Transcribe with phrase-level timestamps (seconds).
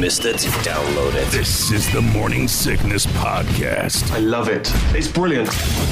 [0.00, 1.30] missed it, download it.
[1.30, 4.70] This is the Morning Sickness Podcast I love it.
[4.96, 5.48] It's brilliant.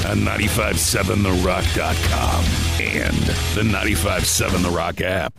[0.07, 2.45] on 957therock.com
[2.81, 3.15] and
[3.55, 5.35] the 957 The Rock app.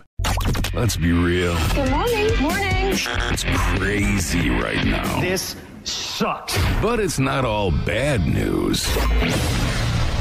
[0.76, 1.58] Let's be real.
[1.74, 2.30] Good morning.
[2.40, 2.94] Morning.
[2.94, 3.44] It's
[3.78, 5.20] crazy right now.
[5.20, 6.56] This sucks.
[6.80, 8.84] But it's not all bad news.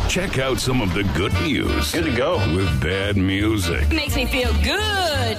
[0.09, 2.39] Check out some of the good news Good to go.
[2.57, 3.91] with bad music.
[3.91, 5.37] Makes me feel good.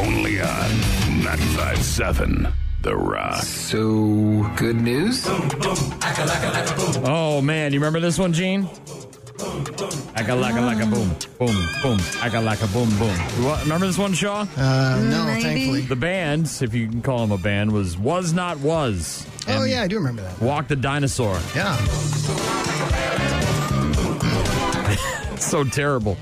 [0.00, 0.70] Only on
[1.22, 2.48] 957
[2.82, 3.42] The Rock.
[3.42, 5.24] So, good news?
[7.04, 8.68] Oh man, you remember this one, Gene?
[10.14, 11.98] Aka laka laka boom, boom, boom.
[12.22, 13.16] Aka laka boom, boom.
[13.40, 14.46] You wa- Remember this one, Shaw?
[14.56, 15.80] Uh, no, thankfully.
[15.82, 19.26] The band, if you can call them a band, was Was Not Was.
[19.48, 20.40] Oh, yeah, I do remember that.
[20.40, 21.38] Walk the Dinosaur.
[21.54, 21.76] Yeah.
[25.42, 26.16] So terrible.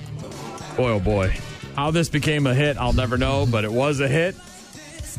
[0.79, 1.37] Boy, oh boy.
[1.77, 4.35] How this became a hit, I'll never know, but it was a hit.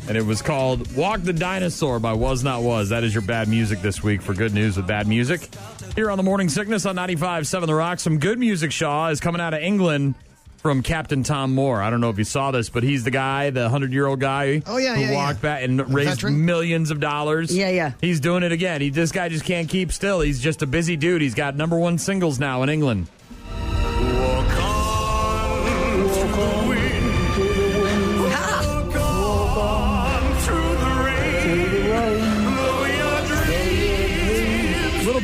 [0.08, 2.88] And it was called Walk the Dinosaur by Was Not Was.
[2.88, 5.48] That is your bad music this week for good news with bad music.
[5.94, 9.40] Here on the Morning Sickness on 95.7 The Rock, some good music, Shaw, is coming
[9.40, 10.14] out of England
[10.58, 11.80] from Captain Tom Moore.
[11.82, 14.18] I don't know if you saw this, but he's the guy, the 100 year old
[14.20, 15.42] guy Oh, yeah, who yeah, walked yeah.
[15.42, 16.44] back and raised veteran?
[16.44, 17.56] millions of dollars.
[17.56, 17.92] Yeah, yeah.
[18.00, 18.80] He's doing it again.
[18.80, 20.20] He, this guy just can't keep still.
[20.20, 21.20] He's just a busy dude.
[21.22, 23.08] He's got number one singles now in England.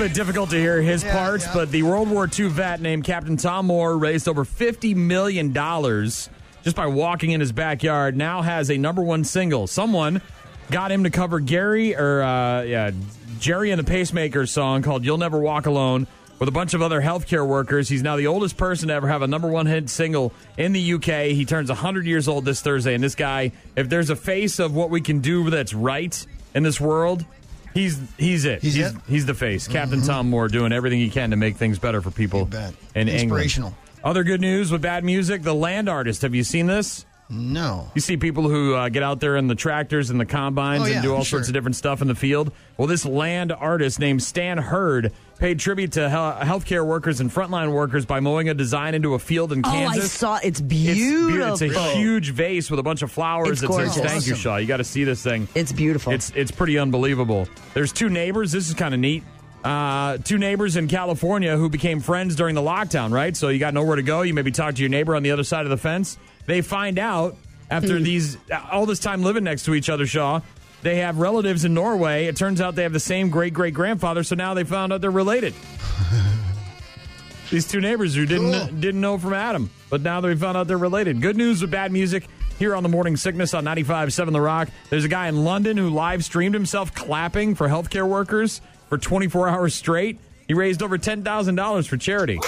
[0.08, 1.52] Bit difficult to hear his Yeah, parts, yeah.
[1.52, 6.74] but the World War II vet named Captain Tom Moore raised over $50 million just
[6.74, 8.16] by walking in his backyard.
[8.16, 9.66] Now has a number one single.
[9.66, 10.22] Someone
[10.70, 12.92] got him to cover Gary, or uh, yeah,
[13.38, 16.06] Gerry and the Pacemakers song called You'll Never Walk Alone
[16.38, 17.90] with a bunch of other healthcare workers.
[17.90, 20.94] He's now the oldest person to ever have a number one hit single in the
[20.94, 21.32] UK.
[21.36, 24.74] He turns 100 years old this Thursday, and this guy, if there's a face of
[24.74, 27.26] what we can do that's right in this world,
[27.74, 28.62] he's he's it.
[28.62, 28.94] He's it?
[29.08, 29.64] he's the face.
[29.64, 29.72] Mm-hmm.
[29.72, 32.74] Captain Tom Moore doing everything he can to make things better for people You bet.
[32.94, 33.68] in Inspirational.
[33.68, 33.84] England.
[34.04, 36.22] Other good news with bad music: the land artist.
[36.22, 37.04] Have you seen this?
[37.30, 37.90] No.
[37.94, 40.86] You see people who uh, get out there in the tractors and the combines Oh,
[40.86, 41.38] and do all sure.
[41.40, 42.52] sorts of different stuff in the field.
[42.78, 47.70] Well, this land artist named Stan Herd paid tribute to hel- healthcare workers and frontline
[47.72, 50.10] workers by mowing a design into a field in Oh, I Kansas.
[50.10, 51.52] saw it's It's beautiful.
[51.52, 54.10] It's, a huge vase with a bunch of flowers It's that says gorgeous.
[54.12, 55.46] "Thank you, Shaw." You got to see this thing.
[55.54, 56.12] It's beautiful.
[56.14, 57.46] It's it's pretty unbelievable.
[57.74, 58.52] There's two neighbors.
[58.52, 59.22] This is kind of neat.
[59.62, 63.12] Uh, two neighbors in California who became friends during the lockdown.
[63.12, 64.22] Right, so you got nowhere to go.
[64.22, 66.16] You maybe talk to your neighbor on the other side of the fence.
[66.48, 67.36] They find out
[67.70, 68.02] after hmm.
[68.02, 68.38] these
[68.72, 70.06] all this time living next to each other.
[70.06, 70.40] Shaw.
[70.80, 72.26] They have relatives in Norway.
[72.26, 74.22] It turns out they have the same great great grandfather.
[74.22, 75.54] So now they found out they're related.
[77.50, 78.66] These two neighbors who didn't Cool.
[78.80, 81.20] didn't know from Adam, but now they found out they're related.
[81.20, 82.26] Good news with bad music
[82.58, 84.68] here on the Morning Sickness on 95.7 The Rock.
[84.88, 89.48] There's a guy in London who live streamed himself clapping for healthcare workers for 24
[89.48, 90.18] hours straight.
[90.46, 92.38] He raised over $10,000 for charity.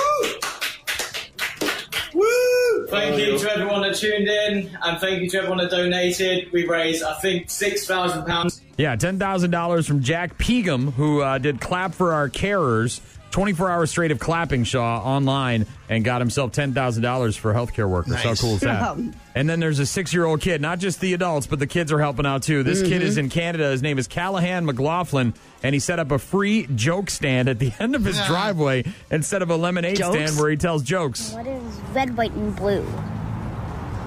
[2.91, 6.51] Thank you to everyone that tuned in, and thank you to everyone that donated.
[6.53, 8.61] We raised, I think, six thousand pounds.
[8.77, 14.11] Yeah, $10,000 from Jack Peagum, who uh, did Clap for Our Carers, 24 hours straight
[14.11, 18.17] of clapping Shaw online, and got himself $10,000 for healthcare workers.
[18.17, 18.97] How cool is that?
[19.35, 21.93] and then there's a six year old kid, not just the adults, but the kids
[21.93, 22.63] are helping out too.
[22.63, 23.27] This kid is mm-hmm.
[23.27, 23.71] in Canada.
[23.71, 27.73] His name is Callahan McLaughlin, and he set up a free joke stand at the
[27.81, 28.29] end of his Yeah.
[28.29, 30.17] driveway instead of a lemonade Jokes?
[30.17, 31.33] stand where he tells jokes.
[31.33, 31.63] What is
[31.95, 32.87] red, white, and blue?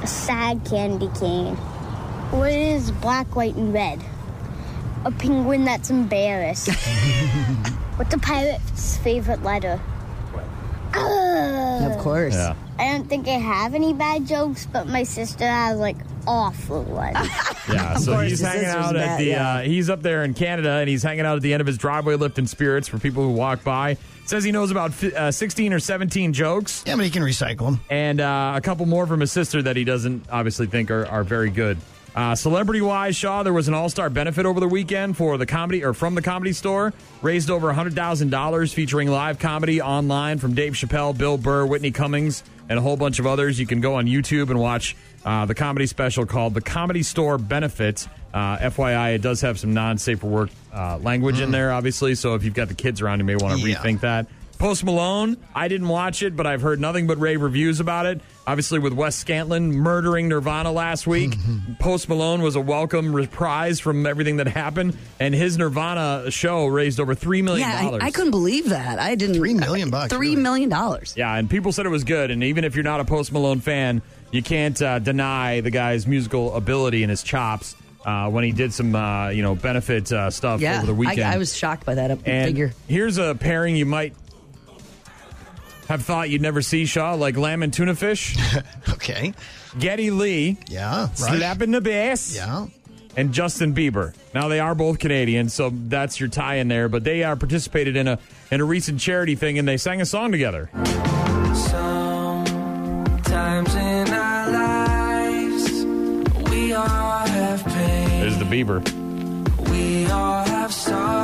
[0.01, 1.56] A sad candy cane.
[2.31, 4.03] What is black, white, and red?
[5.06, 6.69] A penguin that's embarrassed.
[7.97, 9.77] What's a pirate's favorite letter?
[10.33, 10.45] What?
[11.91, 12.33] Of course.
[12.33, 12.55] Yeah.
[12.79, 17.17] I don't think I have any bad jokes, but my sister has like awful ones.
[17.71, 19.23] Yeah, so course, he's his hanging sister's out at bad, the.
[19.23, 19.53] yeah.
[19.53, 21.77] Uh, he's up there in Canada, and he's hanging out at the end of his
[21.77, 23.95] driveway, lifting spirits for people who walk by.
[24.25, 27.59] Says he knows about fi- uh, sixteen or seventeen jokes, Yeah, but he can recycle
[27.67, 27.79] them.
[27.89, 31.23] and uh, a couple more from his sister that he doesn't obviously think are, are
[31.23, 31.77] very good.
[32.16, 35.48] Uh, celebrity wise, Shaw, there was an all star benefit over the weekend for the
[35.48, 36.94] comedy or from the comedy store.
[37.24, 42.77] Raised over $100,000 featuring live comedy online from Dave Chappelle, Bill Burr, Whitney Cummings, and
[42.77, 43.60] a whole bunch of others.
[43.60, 44.95] You can go on YouTube and watch
[45.25, 48.07] uh, the comedy special called The Comedy Store Benefit.
[48.31, 52.13] Uh, FYI, it does have some non safe for work uh, language in there, obviously.
[52.13, 53.75] So if you've got the kids around, you may want to Yeah.
[53.77, 54.27] rethink that.
[54.59, 58.21] Post Malone, I didn't watch it, but I've heard nothing but rave reviews about it.
[58.45, 61.34] Obviously, with Wes Scantlin murdering Nirvana last week,
[61.80, 67.00] Post Malone was a welcome reprise from everything that happened, and his Nirvana show raised
[67.00, 68.04] over three million Yeah, dollars.
[68.04, 69.00] I, I couldn't believe that.
[69.00, 69.36] I didn't.
[69.36, 70.42] Three million bucks, Three really.
[70.42, 71.13] million dollars.
[71.16, 72.31] Yeah, and people said it was good.
[72.31, 74.01] And even if you're not a Post Malone fan,
[74.31, 78.74] you can't uh, deny the guy's musical ability and his chops uh, when he did
[78.74, 81.22] some, uh, you know, benefit uh, stuff Yeah, over the weekend.
[81.24, 82.74] I, I was shocked by that up and figure.
[82.90, 84.13] here's a pairing you might
[85.89, 88.38] have thought you'd never see, Shaw, like lamb and tuna fish.
[88.89, 89.33] Okay.
[89.80, 91.07] Geddy Lee, Yeah.
[91.07, 91.18] Right.
[91.18, 92.35] slapping the bass.
[92.35, 92.68] Yeah.
[93.18, 94.13] and Justin Bieber.
[94.33, 96.88] Now they are both Canadian, so that's your tie in there.
[96.89, 98.18] But they uh, participated in a
[98.51, 100.69] in a recent charity thing, and they sang a song together.
[101.53, 105.85] Sometimes in our lives,
[106.50, 108.80] we all have pain, There's the Bieber.
[109.69, 111.22] we all have sorrow.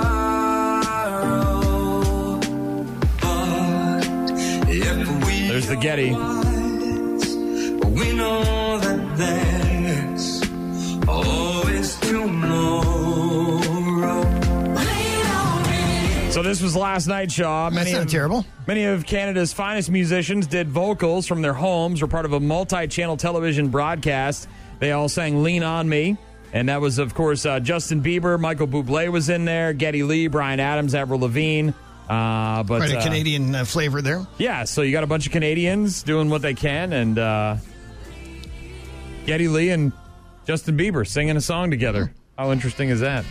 [5.69, 6.12] We the Geddy.
[7.89, 10.42] we know that there's
[11.07, 12.81] always tomorrow.
[14.74, 16.31] Lean on me.
[16.31, 17.69] So this was last night, Shaw.
[17.69, 18.48] That's not of, terrible.
[18.66, 22.01] Many of Canada's finest musicians did vocals from their homes.
[22.01, 24.48] Were part of a multi-channel television broadcast.
[24.80, 26.18] They all sang "Lean on Me,"
[26.51, 28.39] and that was, of course, uh, Justin Bieber.
[28.39, 29.74] Michael Bublé was in there.
[29.74, 31.74] Geddy Lee, Bryan Adams, Avril Lavigne.
[32.09, 34.25] Uh, but Quite a uh, Canadian uh, flavor there.
[34.39, 37.57] Yeah, so you got a bunch of Canadians doing what they can, and uh,
[39.27, 39.94] Geddy Lee and
[40.47, 42.11] Justin Bieber singing a song together.
[42.35, 43.25] How interesting is that?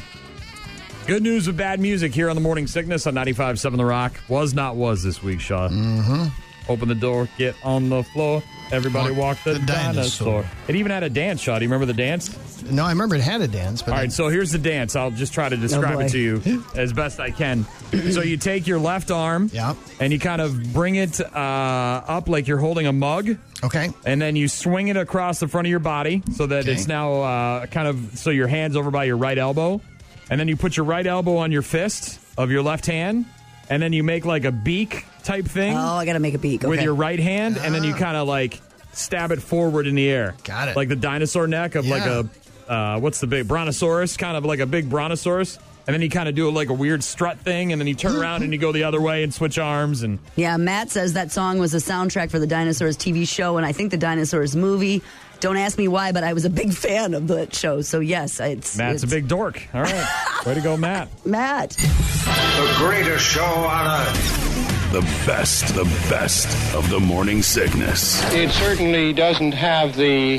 [1.08, 4.12] Good news with bad music here on the Morning Sickness on 95.7 The Rock.
[4.28, 5.68] Was not was this week, Shaw.
[5.68, 6.70] Mm-hmm.
[6.70, 8.42] Open the door, get on the floor.
[8.70, 10.42] Everybody Walk walk the, the dinosaur.
[10.42, 10.50] dinosaur.
[10.68, 11.58] It even had a dance, Shaw.
[11.58, 12.36] Do you remember the dance?
[12.70, 14.94] No, I remember it had a dance, but All right, so here's the dance.
[14.96, 16.04] I'll just try to describe boy.
[16.04, 17.64] it to you as best I can.
[18.10, 19.74] so you take your left arm, Yeah.
[20.00, 23.90] and you kind of bring it uh, up like you're holding a mug, okay.
[24.04, 26.72] and then you swing it across the front of your body so that Okay.
[26.72, 29.80] it's now uh, kind of so your hands over by your right elbow,
[30.28, 33.24] and then you put your right elbow on your fist of your left hand,
[33.70, 36.38] and then you make like a beak type thing Oh, I got to make a
[36.38, 36.62] beak.
[36.62, 38.60] with your right hand, and then you kind of like
[38.92, 40.34] stab it forward in the air.
[40.44, 40.76] Got it.
[40.76, 42.22] Like the dinosaur neck of like Yeah.
[42.68, 45.58] a uh, what's the big brontosaurus, kind of like a big brontosaurus.
[45.86, 48.14] And then you kind of do like a weird strut thing, and then you turn
[48.20, 50.02] around and you go the other way and switch arms.
[50.02, 53.64] And Yeah, Matt says that song was a soundtrack for the Dinosaurs TV show, and
[53.64, 55.02] I think the Dinosaurs movie.
[55.40, 57.80] Don't ask me why, but I was a big fan of the show.
[57.80, 59.62] So yes, it's Matt's a it's- big dork.
[59.72, 60.06] All right,
[60.46, 61.08] way to go, Matt.
[61.26, 61.70] Matt.
[61.70, 64.44] The greatest show on earth.
[64.92, 68.22] The best, the best of the morning sickness.
[68.32, 70.38] It certainly doesn't have the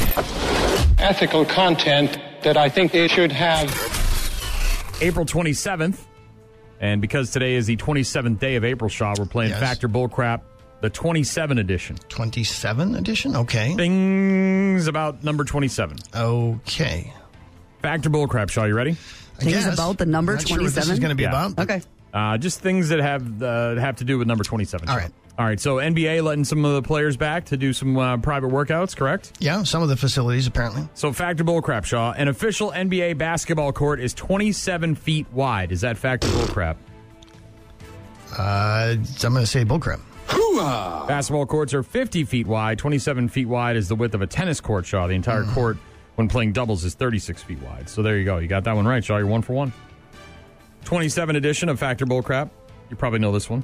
[0.97, 3.69] ethical content that I think it should have.
[5.01, 5.99] April 27th,
[6.79, 9.59] and because today is the 27th day of April, Shaw, we're playing Yes.
[9.59, 10.41] Factor Bullcrap,
[10.81, 11.97] the 27 edition.
[12.09, 13.35] 27 edition?
[13.35, 13.75] Okay.
[13.75, 15.97] Things about number 27.
[16.15, 17.13] Okay.
[17.83, 18.97] Factor Bullcrap, Shaw, you ready?
[19.39, 19.73] I Things guess.
[19.73, 20.93] about the number Not sure what this 27?
[20.93, 21.29] is going to be Yeah.
[21.29, 21.55] about.
[21.55, 21.81] but- Okay.
[22.13, 24.89] Uh, just things that have uh, have to do with number 27.
[24.89, 25.01] All Shaw.
[25.03, 25.11] right.
[25.37, 28.49] All right, so NBA letting some of the players back to do some uh, private
[28.51, 29.31] workouts, correct?
[29.39, 30.89] Yeah, some of the facilities apparently.
[30.95, 32.11] So, Factor Bullcrap, Shaw.
[32.11, 35.71] An official NBA basketball court is 27 feet wide.
[35.71, 36.75] Is that Factor Bullcrap?
[38.37, 39.03] Uh, I'm
[39.33, 39.99] going to say bullcrap.
[41.07, 42.77] Basketball courts are 50 feet wide.
[42.77, 45.07] 27 feet wide is the width of a tennis court, Shaw.
[45.07, 45.53] The entire Mm.
[45.53, 45.77] court,
[46.19, 47.87] when playing doubles, is 36 feet wide.
[47.87, 48.39] So there you go.
[48.39, 49.17] You got that one right, Shaw.
[49.19, 49.71] You're one for one.
[50.83, 52.49] 27 edition of Factor Bullcrap.
[52.89, 53.63] You probably know this one.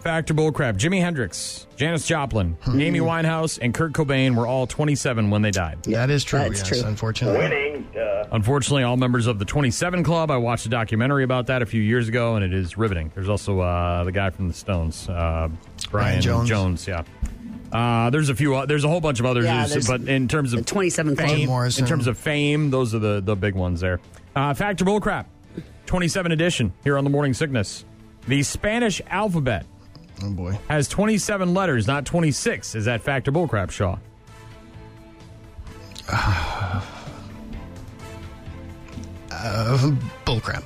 [0.00, 0.76] Factor Bullcrap.
[0.78, 2.78] Jimi Hendrix, Janis Joplin, Hmm.
[2.80, 5.82] Amy Winehouse, and Kurt Cobain were all 27 when they died.
[5.84, 6.38] That is true.
[6.40, 6.82] That's yes, true.
[6.86, 7.86] unfortunately.
[8.30, 10.30] Unfortunately, all members of the 27 Club.
[10.30, 13.10] I watched a documentary about that a few years ago, and it is riveting.
[13.14, 15.48] There's also uh, the guy from the Stones, uh,
[15.90, 16.86] Brian, Brian Jones.
[16.86, 17.04] yeah.
[17.76, 18.54] Uh, there's a few.
[18.56, 19.44] o- There's a whole bunch of others.
[19.44, 21.84] Yeah, There's- there's but in terms of the 27 fame, Morrison.
[21.84, 24.00] in terms of fame, those are the the big ones there.
[24.34, 25.26] Uh, Factor Bullcrap,
[25.84, 27.84] 27 edition here on the Morning Sickness.
[28.28, 29.66] The Spanish alphabet
[30.22, 30.58] Oh boy.
[30.68, 32.74] has 27 letters, not 26.
[32.74, 33.98] Is that Factor Bullcrap, Shaw?
[39.30, 39.92] Uh,
[40.24, 40.62] bullcrap.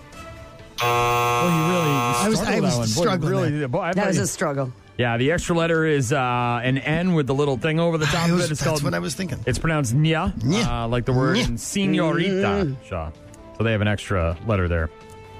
[0.83, 2.79] Oh, you really I was- I was that.
[2.97, 3.69] Boy, struggling really, there.
[3.69, 4.73] boy, I That was you- a struggle.
[5.01, 8.29] Yeah, the extra letter is uh, an N with the little thing over the top
[8.29, 8.41] I of it.
[8.41, 8.83] It's that's called.
[8.85, 9.39] what I was thinking.
[9.47, 10.67] It's pronounced nya, Nya.
[10.85, 11.59] uh, like the word Nya.
[11.59, 13.11] senorita, Shaw.
[13.57, 14.91] So they have an extra letter there.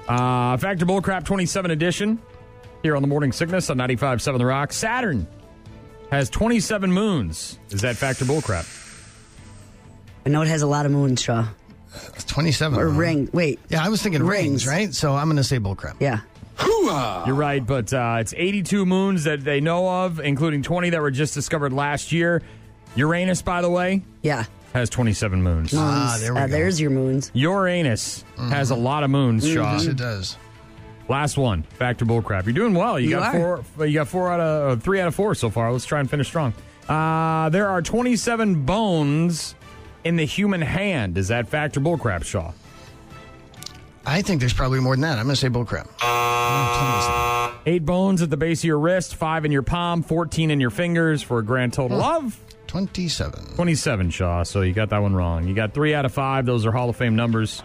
[0.09, 2.19] Uh, Factor Bullcrap 27 edition
[2.83, 4.73] here on the Morning Sickness on 95.7 The Rock.
[4.73, 5.27] Saturn
[6.11, 7.59] has 27 moons.
[7.69, 8.67] Is that Factor Bullcrap?
[10.25, 11.47] I know it has a lot of moons, Shaw.
[12.15, 12.79] It's 27.
[12.79, 12.99] Or huh?
[12.99, 13.29] ring.
[13.35, 13.61] Wait.
[13.69, 14.67] Yeah, I was thinking rings, Rings.
[14.67, 14.95] right?
[14.95, 15.97] So I'm going to say bullcrap.
[16.01, 16.21] Yeah.
[16.65, 21.11] You're right, but uh, it's 82 moons that they know of, including 20 that were
[21.11, 22.43] just discovered last year.
[22.97, 24.45] Uranus, by the way, Yeah.
[24.73, 25.73] has 27 moons.
[25.77, 26.53] Ah, there we Uh, go.
[26.53, 27.31] There's your moons.
[27.35, 29.73] Uranus has a lot of moons, Shaw.
[29.75, 30.37] Yes, it does.
[31.09, 32.45] Last one, Factor Bullcrap.
[32.45, 32.99] You're doing well.
[32.99, 33.63] You, You got are.
[33.77, 33.87] four.
[33.87, 35.73] You got four out of uh, three out of four so far.
[35.73, 36.53] Let's try and finish strong.
[36.89, 39.55] Uh, there are 27 bones
[40.05, 41.19] in the human hand.
[41.19, 42.53] Is that fact or bullcrap, Shaw?
[44.11, 45.19] I think there's probably more than that.
[45.19, 45.87] I'm going to say bullcrap.
[47.65, 50.71] Eight bones at the base of your wrist, five in your palm, 14 in your
[50.71, 52.27] fingers for a grand total hmm.
[52.27, 53.55] of 27.
[53.55, 54.43] 27, Shaw.
[54.43, 55.47] So you got that one wrong.
[55.47, 56.45] You got three out of five.
[56.45, 57.63] Those are Hall of Fame numbers.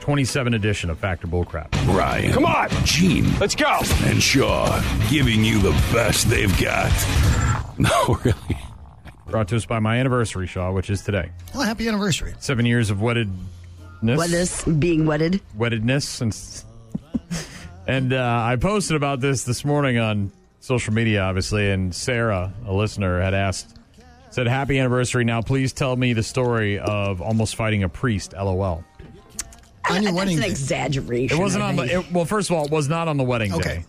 [0.00, 1.74] 27 edition of Factor Bullcrap.
[1.94, 2.32] Ryan.
[2.32, 2.70] Come on.
[2.86, 3.30] Gene.
[3.38, 3.80] Let's go.
[4.04, 6.90] And Shaw giving you the best they've got.
[7.80, 8.58] No, really.
[9.26, 11.30] Brought to us by my anniversary, Shaw, which is today.
[11.54, 12.34] Well, happy anniversary.
[12.40, 13.00] Seven years of
[14.02, 14.16] weddedness.
[14.16, 15.40] What is being wedded?
[15.56, 16.64] weddedness since
[17.86, 22.72] and uh, i posted about this this morning on social media obviously and sarah a
[22.72, 23.76] listener had asked
[24.30, 28.84] said happy anniversary now please tell me the story of almost fighting a priest lol
[29.90, 30.46] On your That's an day.
[30.48, 31.36] exaggeration.
[31.38, 33.52] it wasn't on the it, well first of all it was not on the wedding
[33.54, 33.78] Okay.
[33.78, 33.84] day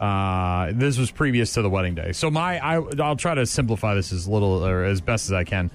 [0.00, 3.94] uh, this was previous to the wedding day so my I, i'll try to simplify
[3.94, 5.70] this as little or as best as i can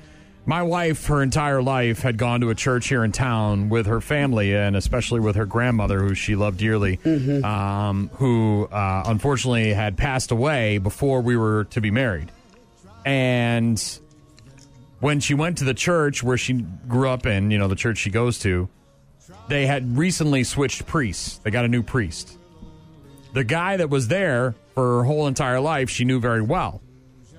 [0.46, 4.02] my wife, her entire life, had gone to a church here in town with her
[4.02, 7.00] family, and especially with her grandmother, who she loved dearly,
[7.44, 12.32] um, who uh, unfortunately had passed away before we were to be married.
[13.06, 13.82] And
[15.00, 16.54] when she went to the church where she
[16.88, 18.70] grew up in, you know, the church she goes to,
[19.48, 21.38] they had recently switched priests.
[21.44, 22.38] They got a new priest.
[23.34, 26.82] The guy that was there for her whole entire life, she knew very well.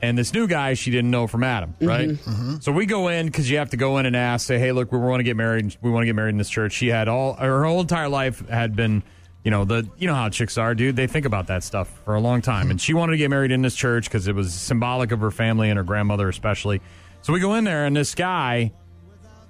[0.02, 1.86] And this new guy, she didn't know from Adam, mm-hmm.
[1.86, 2.08] right?
[2.08, 2.56] Mm-hmm.
[2.60, 4.92] So we go in because you have to go in and ask, say, hey, look,
[4.92, 5.76] we want to get married.
[5.82, 6.72] We want to get married in this church.
[6.72, 9.02] She had all, her whole entire life had been,
[9.44, 10.96] you know, the, you know how chicks are, dude.
[10.96, 12.70] They think about that stuff for a long time.
[12.70, 15.30] And she wanted to get married in this church because it was symbolic of her
[15.30, 16.80] family and her grandmother, especially.
[17.22, 18.72] So we go in there, and this guy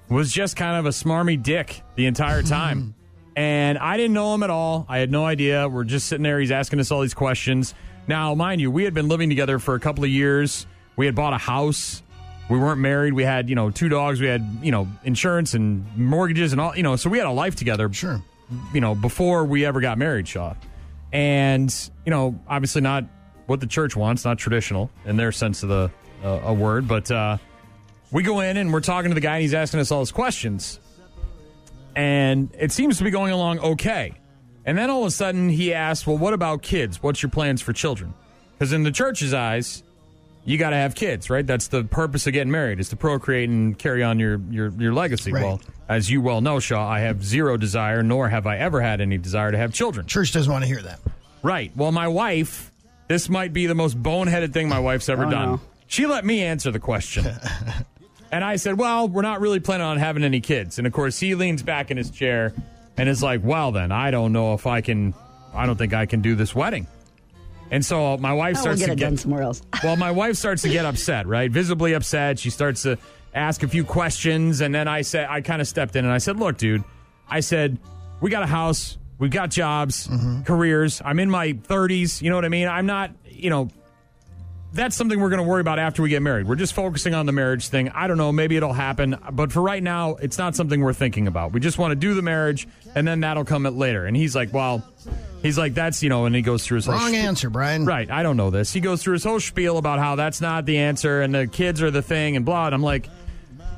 [0.09, 2.95] was just kind of a smarmy dick the entire time.
[3.37, 4.87] and I didn't know him at all.
[4.89, 5.69] I had no idea.
[5.69, 6.41] We're just sitting there.
[6.41, 7.75] He's asking us all these questions.
[8.07, 10.67] Now, mind you, we had been living together for a couple of years.
[10.97, 12.03] We had bought a house.
[12.49, 13.13] We weren't married.
[13.13, 14.21] We had, you know, two dogs.
[14.21, 17.33] We had, you know, insurance and mortgages and all, you know, so we had a
[17.33, 17.93] life together.
[17.93, 18.21] Sure.
[18.75, 20.55] You know, before we ever got married, Shaw.
[21.13, 21.73] And,
[22.05, 23.05] you know, obviously not
[23.47, 25.91] what the church wants, not traditional in their sense of the
[26.25, 27.39] uh, a word, but uh,
[28.11, 30.13] we go in and we're talking to the guy and he's asking us all his
[30.13, 30.81] questions.
[31.97, 34.13] And it seems to be going along okay.
[34.67, 37.03] And then all of a sudden he asks, Well, what about kids?
[37.03, 38.15] What's your plans for children?
[38.59, 39.83] Because in the church's eyes,
[40.45, 41.47] you got to have kids, right?
[41.47, 44.93] That's the purpose of getting married is to procreate and carry on your your, your
[44.93, 45.33] legacy.
[45.33, 45.45] Right.
[45.45, 49.01] Well, as you well know, Shaw, I have zero desire, nor have I ever had
[49.01, 50.07] any desire to have children.
[50.07, 51.01] Church doesn't want to hear that.
[51.43, 51.73] Right.
[51.75, 52.71] Well, my wife,
[53.09, 55.49] this might be the most boneheaded thing my wife's ever Oh, done.
[55.53, 55.61] no.
[55.87, 57.27] She let me answer the question.
[58.33, 60.79] and I said, Well, we're not really planning on having any kids.
[60.79, 62.53] And of course, he leans back in his chair
[63.01, 65.15] and is like, Well, then, I don't know if I can,
[65.55, 66.87] I don't think I can do this wedding.
[67.71, 69.63] And so my wife Oh, we'll starts get to get done somewhere else.
[69.83, 71.51] well, my wife starts to get upset, right?
[71.51, 72.39] Visibly upset.
[72.39, 72.99] She starts to
[73.33, 76.19] ask a few questions, and then I said, I kind of stepped in and I
[76.19, 76.85] said, "Look, dude,"
[77.29, 77.79] I said,
[78.21, 80.43] "We got a house, we've got jobs, mm-hmm.
[80.43, 81.01] careers.
[81.03, 82.21] I'm in my 30s.
[82.21, 82.69] You know what I mean?
[82.69, 83.71] I'm not, you know."
[84.73, 86.47] That's something we're going to worry about after we get married.
[86.47, 87.89] We're just focusing on the marriage thing.
[87.89, 91.27] I don't know, maybe it'll happen, but for right now, it's not something we're thinking
[91.27, 91.53] about.
[91.53, 94.07] We just want to do the marriage, and then that'll come at later.
[94.07, 94.85] And he's like, "Well,"
[95.43, 97.85] he's like, "That's you know," and he goes through his whole Wrong shp- answer, Brian.
[97.85, 98.09] Right.
[98.11, 98.73] I don't know this.
[98.73, 101.83] He goes through his whole spiel about how that's not the answer and the kids
[101.83, 102.67] are the thing and blah.
[102.67, 103.09] And I'm like,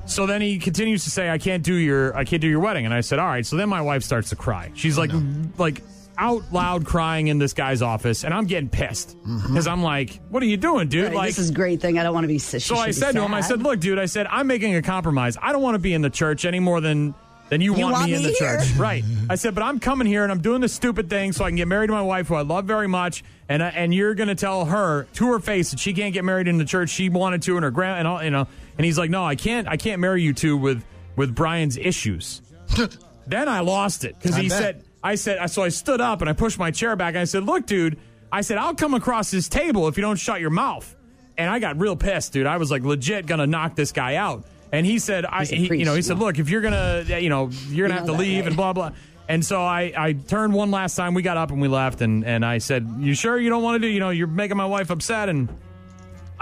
[0.06, 2.84] so then he continues to say, I can't do your, I can't do your wedding.
[2.84, 3.46] And I said, all right.
[3.46, 4.72] So then my wife starts to cry.
[4.74, 5.10] She's oh, like,
[5.58, 5.82] like
[6.18, 8.24] out loud crying in this guy's office.
[8.24, 9.48] And I'm getting pissed mm-hmm.
[9.48, 11.06] because I'm like, what are you doing, dude?
[11.06, 11.98] Right, like, this is a great thing.
[11.98, 12.38] I don't want to be.
[12.38, 14.82] So so I said to him, I said, look, dude, I said, I'm making a
[14.82, 15.36] compromise.
[15.40, 17.14] I don't want to be in the church any more than
[17.52, 18.56] than you, You want, want me in the here?
[18.56, 18.72] church.
[18.76, 19.04] Right.
[19.28, 21.56] I said, but I'm coming here and I'm doing this stupid thing so I can
[21.56, 23.22] get married to my wife, who I love very much.
[23.46, 26.24] And I, and you're going to tell her to her face that she can't get
[26.24, 28.48] married in the church she wanted to, and her grand, and all, you know.
[28.78, 29.68] And he's like, no, I can't.
[29.68, 30.82] I can't marry you two with
[31.14, 32.40] with Brian's issues.
[33.26, 34.58] then I lost it because he bet.
[34.58, 37.24] said, I said, so I stood up and I pushed my chair back and I
[37.24, 37.98] said, look, dude,
[38.30, 40.94] I said, I'll come across this table if you don't shut your mouth.
[41.36, 42.46] And I got real pissed, dude.
[42.46, 44.44] I was like legit gonna knock this guy out.
[44.70, 47.28] And he said, I, he, you know, he priest, said, look, if you're gonna, you
[47.28, 48.46] know, you're gonna You have to leave right?
[48.48, 48.92] and blah blah.
[49.28, 51.14] And so I, I turned one last time.
[51.14, 52.00] We got up and we left.
[52.00, 53.92] And and I said, you sure you don't want to do?
[53.92, 55.28] You know, you're making my wife upset.
[55.28, 55.48] And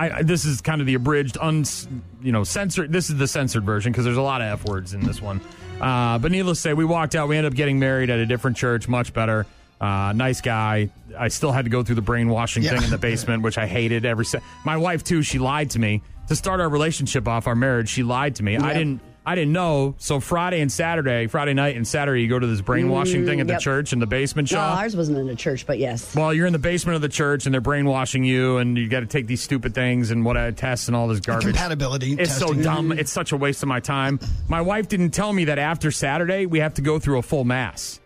[0.08, 1.86] I, this is kind of the abridged, uns,
[2.22, 2.90] you know, censored.
[2.92, 5.40] This is the censored version because there's a lot of f words in this one.
[5.80, 7.28] Uh, but needless to say, we walked out.
[7.28, 9.46] We ended up getting married at a different church, much better.
[9.80, 10.90] Uh, nice guy.
[11.18, 12.72] I still had to go through the brainwashing Yeah.
[12.74, 15.22] thing in the basement, which I hated every se- My wife too.
[15.22, 17.88] She lied to me to start our relationship off, our marriage.
[17.88, 18.56] She lied to me.
[18.58, 19.00] I didn't.
[19.24, 19.94] I didn't know.
[19.98, 23.40] So Friday and Saturday, Friday night and Saturday, you go to this brainwashing Mm, thing
[23.40, 24.76] at the church in the basement, No, Shaw.
[24.78, 26.14] ours wasn't in a church, but yes.
[26.14, 29.00] Well, you're in the basement of the church and they're brainwashing you, and you got
[29.00, 31.46] to take these stupid things and what I tests and all this garbage.
[31.48, 32.62] Compatibility It's so testing.
[32.62, 32.92] dumb.
[32.92, 34.18] It's such a waste of my time.
[34.48, 37.44] My wife didn't tell me that after Saturday we have to go through a full
[37.44, 38.00] mass.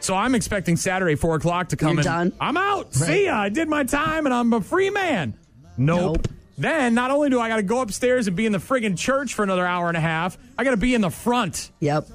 [0.00, 2.32] So I'm expecting Saturday four o'clock to come You're and done?
[2.40, 2.94] I'm out.
[2.94, 3.38] See ya.
[3.38, 5.34] I did my time and I'm a free man.
[5.78, 6.16] Nope.
[6.16, 6.28] Nope.
[6.56, 9.34] Then not only do I got to go upstairs and be in the friggin' church
[9.34, 11.70] for another hour and a half, I got to be in the front.
[11.80, 12.08] Yep.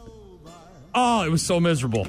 [0.95, 2.07] Oh, it was so miserable.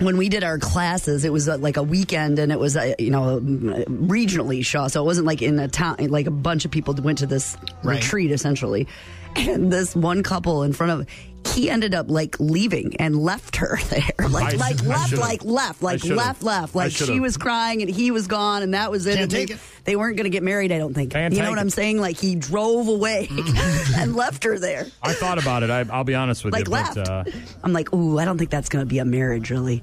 [0.00, 2.94] when we did our classes, it was uh, like a weekend, and it was uh,
[2.98, 5.96] you know regionally Shaw, so it wasn't like in a town.
[6.08, 7.96] Like a bunch of people went to this Right.
[8.02, 8.88] retreat essentially,
[9.36, 11.06] and this one couple in front of
[11.48, 15.18] he ended up like leaving and left her there, like I- like I left, should've.
[15.24, 18.90] like left, like left, left, like she was crying and he was gone, and that
[18.90, 19.16] was it.
[19.16, 19.60] Can't and they, it.
[19.84, 21.12] they weren't going to get married, I don't think.
[21.12, 21.60] Can't you know what it.
[21.62, 22.00] I'm saying?
[22.00, 23.28] Like he drove away
[23.96, 24.86] and left her there.
[25.02, 25.70] I thought about it.
[25.70, 26.72] I, I'll be honest with Like you.
[26.72, 26.94] left.
[26.96, 27.24] But, uh,
[27.62, 29.82] I'm like, ooh, I don't think that's going to be a marriage, really.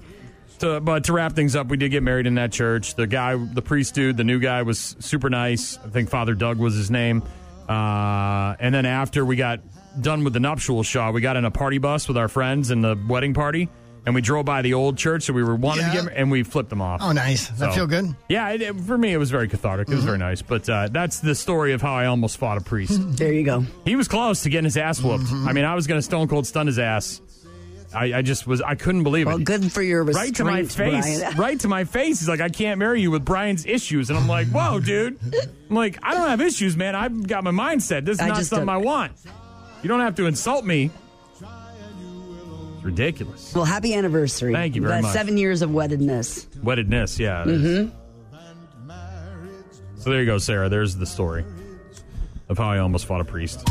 [0.59, 2.95] to, but to wrap things up, we did get married in that church.
[2.95, 5.77] The guy, the priest dude, the new guy was super nice.
[5.83, 7.23] I think Father Doug was his name.
[7.69, 9.59] Uh, and then after we got
[9.99, 12.83] done with the nuptial shot, we got in a party bus with our friends and
[12.83, 13.69] the wedding party,
[14.05, 15.93] and we drove by the old church that we were wanting Yeah.
[16.01, 17.01] to get, and we flipped them off.
[17.03, 17.49] Oh, nice.
[17.49, 18.15] Does that So- feel good?
[18.29, 19.89] Yeah, it, it- for me, it was very cathartic.
[19.89, 20.41] It was very nice.
[20.41, 22.99] But uh, that's the story of how I almost fought a priest.
[23.17, 23.65] There you go.
[23.85, 25.31] he was close to getting his ass whooped.
[25.31, 27.21] I mean, I was going to stone cold stun his ass.
[27.93, 29.31] I, I just was, I couldn't believe it.
[29.31, 31.19] Well, it good for your right to my face.
[31.19, 31.35] Brian.
[31.37, 32.21] Right to my face.
[32.21, 34.09] He's like, I can't marry you with Brian's issues.
[34.09, 35.19] And I'm like, whoa, dude.
[35.69, 36.95] I'm like, I don't have issues, man.
[36.95, 38.05] I've got my mindset.
[38.05, 39.11] This is I not just something don't- I want.
[39.81, 40.91] You don't have to insult me.
[41.33, 43.53] It's ridiculous.
[43.53, 44.53] Well, happy anniversary.
[44.53, 45.13] Thank you very That's much.
[45.13, 46.45] Seven years of weddedness.
[46.57, 47.43] Weddedness, yeah.
[47.43, 47.61] it is.
[47.61, 47.97] Mm-hmm.
[49.97, 50.67] So there you go, Sarah.
[50.67, 51.45] There's the story
[52.49, 53.63] of how I almost fought a priest.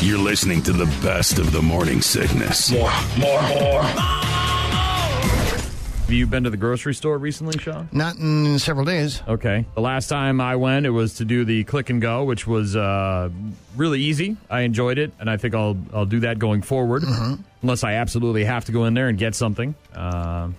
[0.00, 2.70] You're listening to the best of the morning sickness.
[2.70, 4.21] More, more, more.
[6.12, 7.88] Have you been to the grocery store recently, Sean?
[7.90, 9.22] Not in several days.
[9.26, 9.64] Okay.
[9.74, 12.76] The last time I went, it was to do the click and go, which was
[12.76, 13.30] uh,
[13.76, 14.36] really easy.
[14.50, 17.02] I enjoyed it, and I think I'll I'll do that going forward,
[17.62, 19.74] unless I absolutely have to go in there and get something.
[19.94, 20.56] Um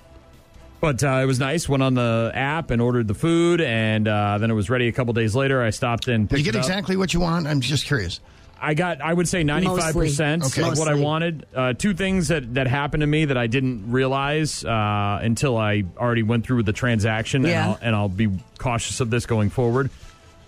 [0.82, 1.70] but uh, it was nice.
[1.70, 4.92] Went on the app and ordered the food, and uh, then it was ready a
[4.92, 5.62] couple days later.
[5.62, 7.48] I stopped Did picked you get exactly what you want?
[7.48, 8.20] I'm just curious.
[8.64, 10.64] I got, I would say, ninety five percent Mostly.
[10.64, 10.80] of Okay.
[10.80, 11.46] what I wanted.
[11.54, 15.84] Uh, two things that that happened to me that I didn't realize uh, until I
[15.98, 17.50] already went through with the transaction, Yeah.
[17.50, 19.90] and, I'll, and I'll be cautious of this going forward.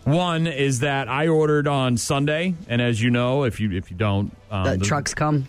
[0.06, 3.98] One is that I ordered on Sunday, and as you know, if you if you
[3.98, 5.48] don't, um, The the- trucks come.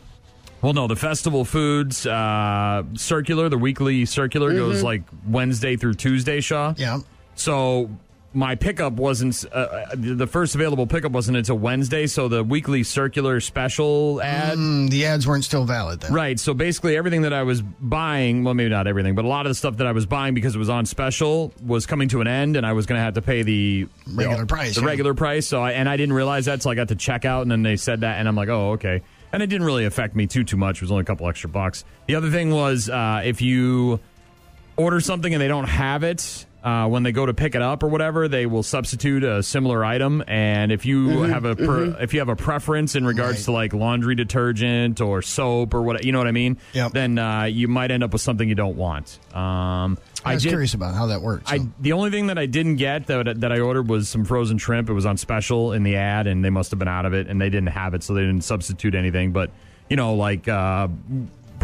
[0.63, 6.41] Well, no, the festival foods uh, circular, the weekly circular goes like Wednesday through Tuesday,
[6.41, 6.75] Shaw.
[6.77, 7.01] Yeah.
[7.37, 7.91] So
[8.37, 12.07] my pickup wasn't uh, uh, the first available pickup wasn't until Wednesday.
[12.07, 14.59] So the weekly circular special ad.
[14.59, 16.13] Mm, the ads weren't still valid then.
[16.13, 16.39] Right.
[16.39, 19.51] So basically, everything that I was buying, well, maybe not everything, but a lot of
[19.51, 22.29] the stuff that I was buying because it was on special was coming to an
[22.29, 24.87] end, and I was going to have to pay the Regular price, the yeah.
[24.87, 25.47] regular price.
[25.47, 27.77] So, I, and I didn't realize that, so I got to checkout, and then they
[27.77, 29.01] said that, and I'm like, oh, okay.
[29.33, 30.77] And it didn't really affect me too too much.
[30.77, 31.85] It was only a couple extra bucks.
[32.07, 33.99] The other thing was uh, if you
[34.77, 36.47] order something and they don't have it.
[36.67, 39.85] Uh, when they go to pick it up or whatever, they will substitute a similar
[39.85, 40.21] item.
[40.27, 43.45] And if you have a per, if you have a preference in regards Right.
[43.45, 46.91] to like laundry detergent or soap or what you know what I mean, Yep.
[46.91, 49.21] then uh, you might end up with something you don't want.
[49.33, 51.45] Um, I was did- curious about how that works.
[51.53, 54.59] I the only thing that I didn't get that that I ordered was some frozen
[54.59, 54.91] shrimp.
[54.91, 57.29] It was on special in the ad, and they must have been out of it,
[57.29, 59.31] and they didn't have it, so they didn't substitute anything.
[59.31, 59.51] But
[59.89, 60.89] you know, like uh,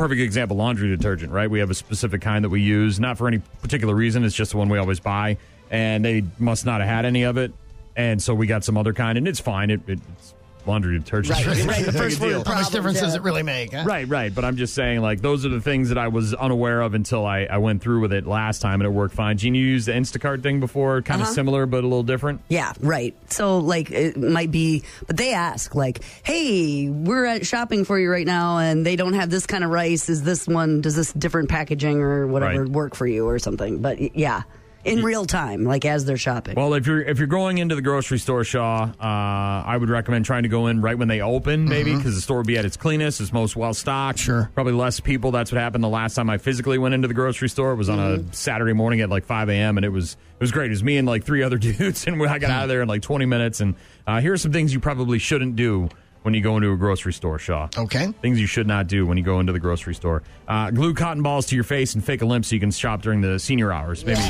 [0.03, 1.31] perfect example, laundry detergent.
[1.31, 1.49] Right?
[1.49, 4.25] We have a specific kind that we use, not for any particular reason.
[4.25, 5.37] It's just the one we always buy,
[5.71, 7.53] and they must not have had any of it,
[7.95, 9.71] and so we got some other kind, and it's fine.
[9.71, 10.35] It, it's
[10.67, 11.39] laundry detergent.
[11.39, 12.29] Right, It's right, not the first deal.
[12.39, 13.21] word how much problem, difference does yeah.
[13.21, 13.73] it really make?
[13.73, 13.85] Huh?
[13.87, 14.35] Right, right.
[14.35, 17.27] But I'm just saying, like, those are the things that I was unaware of until
[17.27, 19.37] I, I went through with it last time and it worked fine.
[19.39, 21.35] Gene, you used the Instacart thing before, kind of Uh-huh.
[21.35, 22.41] similar, but a little different.
[22.49, 23.15] Yeah, right.
[23.33, 28.11] So, like, it might be, but they ask, like, hey, we're at shopping for you
[28.11, 30.09] right now, and they don't have this kind of rice.
[30.09, 32.69] Is this one, does this different packaging or whatever Right.
[32.71, 33.79] work for you or something?
[33.83, 34.43] But y- yeah,
[34.85, 36.55] in real time, like as they're shopping.
[36.57, 40.25] Well, if you're if you're going into the grocery store, Shaw, uh, I would recommend
[40.25, 42.65] trying to go in right when they open, maybe because the store will be at
[42.65, 44.19] its cleanest, it's most well stocked.
[44.19, 44.25] Mm-hmm.
[44.27, 44.51] Sure.
[44.55, 45.31] probably less people.
[45.31, 47.73] That's what happened the last time I physically went into the grocery store.
[47.73, 48.31] It was on Mm-hmm.
[48.31, 49.77] a Saturday morning at like 5 a.m.
[49.79, 50.67] and it was it was great.
[50.67, 52.89] It was me and like three other dudes, and I got out of there in
[52.89, 53.61] like 20 minutes.
[53.61, 53.75] And
[54.07, 55.89] uh, here are some things you probably shouldn't do
[56.23, 57.69] when you go into a grocery store, Shaw.
[57.77, 58.13] Okay.
[58.23, 60.23] Things you should not do when you go into the grocery store.
[60.47, 63.03] Uh, glue cotton balls to your face and fake a limp so you can shop
[63.03, 64.05] during the senior hours.
[64.05, 64.21] Maybe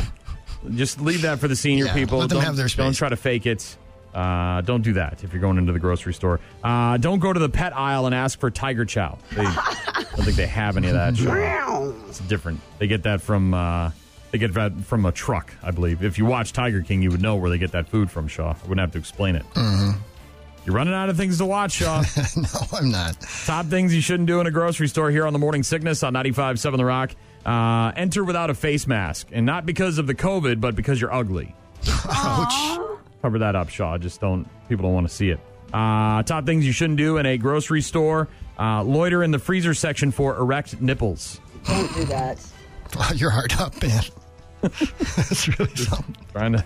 [0.75, 2.19] just leave that for the senior Yeah, people.
[2.19, 3.77] let them don't, have their Don't try to fake it.
[4.15, 6.39] Uh, don't do that if you're going into the grocery store.
[6.63, 9.17] Uh, don't go to the pet aisle and ask for tiger chow.
[9.35, 11.17] They, I don't think they have any of that.
[11.17, 11.93] Shaw.
[12.09, 12.61] It's different.
[12.79, 13.91] They get that from uh,
[14.31, 16.05] they get that from a truck, I believe.
[16.05, 18.29] If you watch Tiger King, you would know where they get that food from.
[18.29, 19.45] Shaw, I wouldn't have to explain it.
[19.55, 19.95] Mhm.
[20.67, 22.03] You're running out of things to watch, Shaw.
[22.37, 23.17] no, I'm not.
[23.47, 26.13] Top things you shouldn't do in a grocery store here on the Morning Sickness on
[26.13, 27.15] 95.7 The Rock.
[27.45, 29.29] Uh, enter without a face mask.
[29.33, 31.55] And not because of the COVID, but because you're ugly.
[32.09, 32.79] Ouch.
[33.23, 33.99] Cover that up, Shaw.
[33.99, 35.41] Just don't, people don't want to see it.
[35.73, 38.29] Uh, top things you shouldn't do in a grocery store
[38.59, 41.41] uh, loiter in the freezer section for erect nipples.
[41.65, 42.39] Don't do that.
[42.97, 44.03] Wow, you're hard up, man.
[44.63, 46.17] That's really something.
[46.33, 46.65] Trying to,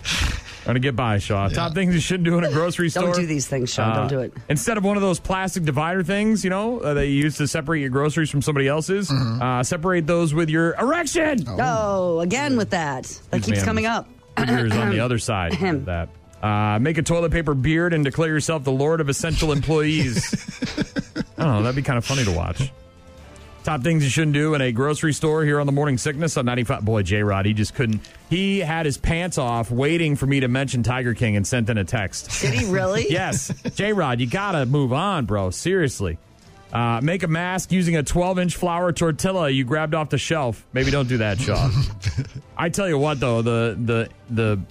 [0.63, 1.49] trying to get by, Shaw.
[1.49, 3.03] Top things you shouldn't do in a grocery store.
[3.05, 3.83] Don't do these things, Shaw.
[3.91, 4.33] Uh, Don't do it.
[4.49, 7.47] Instead of one of those plastic divider things, you know, uh, that you use to
[7.47, 9.41] separate your groceries from somebody else's, Mm-hmm.
[9.41, 11.43] uh, separate those with your erection.
[11.47, 13.03] Oh, again with that.
[13.31, 14.07] That Excuse keeps me, coming up.
[14.35, 16.09] Put yours on the other side of that.
[16.41, 20.31] Uh, make a toilet paper beard and declare yourself the lord of essential employees.
[21.37, 21.63] I don't know.
[21.63, 22.71] That'd be kind of funny to watch.
[23.67, 26.45] Top things you shouldn't do in a grocery store here on the Morning Sickness on
[26.45, 26.85] 95.
[26.85, 27.99] Boy, J Rod, he just couldn't.
[28.29, 31.77] He had his pants off waiting for me to mention Tiger King and sent in
[31.77, 32.39] a text.
[32.39, 33.07] Did he really?
[33.09, 33.51] yes.
[33.75, 35.49] J Rod, you got to move on, bro.
[35.49, 36.17] Seriously.
[36.71, 40.65] Uh, make a mask using a 12 inch flour tortilla you grabbed off the shelf.
[40.71, 41.69] Maybe don't do that, Shaw.
[42.57, 44.61] I tell you what, though, the, the, the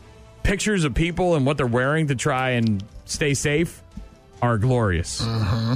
[0.43, 3.83] pictures of people and what they're wearing to try and stay safe
[4.41, 5.23] are glorious.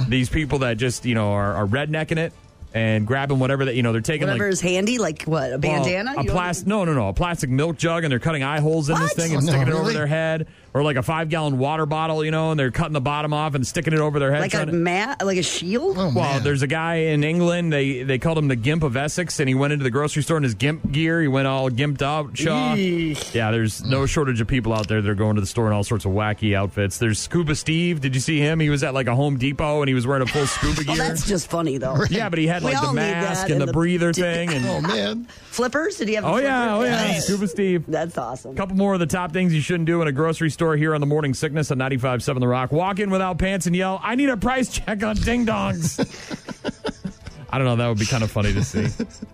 [0.07, 2.33] These people that just, you know, are, are rednecking it
[2.73, 5.57] and grabbing whatever that, you know, they're taking Whatever like is handy, like what, a
[5.57, 6.13] bandana?
[6.15, 6.67] well, a plastic?
[6.67, 7.09] No, no, no.
[7.09, 9.51] A plastic milk jug, and they're cutting eye holes in this thing and Oh, no,
[9.51, 9.93] sticking it over really?
[9.93, 13.01] their head, or like a five gallon water bottle, you know, and they're cutting the
[13.01, 14.39] bottom off and sticking it over their head.
[14.41, 15.97] like a to- mat, like a shield?
[15.97, 16.43] Oh, well, man.
[16.43, 17.73] there's a guy in England.
[17.73, 20.37] They they called him the Gimp of Essex, and he went into the grocery store
[20.37, 21.21] in his Gimp gear.
[21.21, 22.35] He went all gimped up.
[22.35, 22.73] Shaw.
[22.75, 25.73] Yeah, there's no shortage of people out there that are going to the store in
[25.73, 26.97] all sorts of wacky outfits.
[26.97, 28.01] There's Scuba Steve.
[28.01, 28.59] Did you see him?
[28.59, 30.95] He was at like a Home Depot and he was wearing a full scuba Oh,
[30.95, 31.07] gear.
[31.07, 31.97] that's just funny, though.
[32.09, 34.51] yeah, but he had We like the mask and and the the- breather thing.
[34.53, 35.25] And Oh, man.
[35.49, 35.97] Flippers?
[35.97, 37.25] Did he have a oh yeah, oh yeah, Nice.
[37.25, 37.83] Scuba Steve.
[37.87, 38.51] That's awesome.
[38.53, 40.93] A couple more of the top things you shouldn't do in a grocery store here
[40.93, 42.71] on the Morning Sickness on 95.7 The Rock.
[42.71, 45.99] Walk in without pants and yell, I need a price check on ding dongs.
[47.49, 47.75] I don't know.
[47.75, 48.87] That would be kind of funny to see.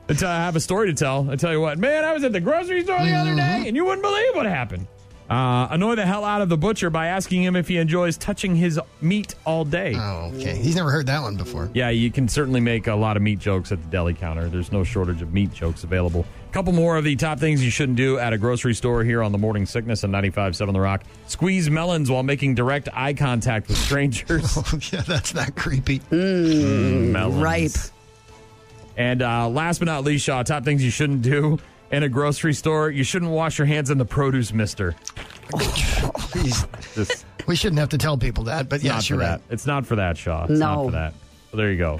[0.07, 1.29] Until I have a story to tell.
[1.29, 3.75] I tell you what, man, I was at the grocery store the other day and
[3.75, 4.87] you wouldn't believe what happened.
[5.29, 8.55] Uh, annoy the hell out of the butcher by asking him if he enjoys touching
[8.55, 9.93] his meat all day.
[9.95, 10.55] Oh, okay.
[10.55, 11.69] He's never heard that one before.
[11.73, 14.47] Yeah, you can certainly make a lot of meat jokes at the deli counter.
[14.47, 16.25] There's no shortage of meat jokes available.
[16.49, 19.21] A couple more of the top things you shouldn't do at a grocery store here
[19.21, 21.03] on the Morning Sickness on 95.7 The Rock.
[21.27, 24.57] Squeeze melons while making direct eye contact with strangers.
[24.57, 26.01] Oh, yeah, that's not creepy.
[26.11, 27.35] melons.
[27.43, 27.71] Ripe.
[28.95, 31.59] And uh, last but not least, Shaw, top things you shouldn't do
[31.91, 32.89] in a grocery store.
[32.89, 34.95] You shouldn't wash your hands in the produce mister.
[35.51, 36.65] Please.
[36.95, 39.31] Just We shouldn't have to tell people that, but not yes, for you're that.
[39.31, 39.41] right.
[39.51, 40.45] It's not for that, Shaw.
[40.45, 40.85] It's not No.
[40.85, 41.13] for that.
[41.51, 41.99] So there you go.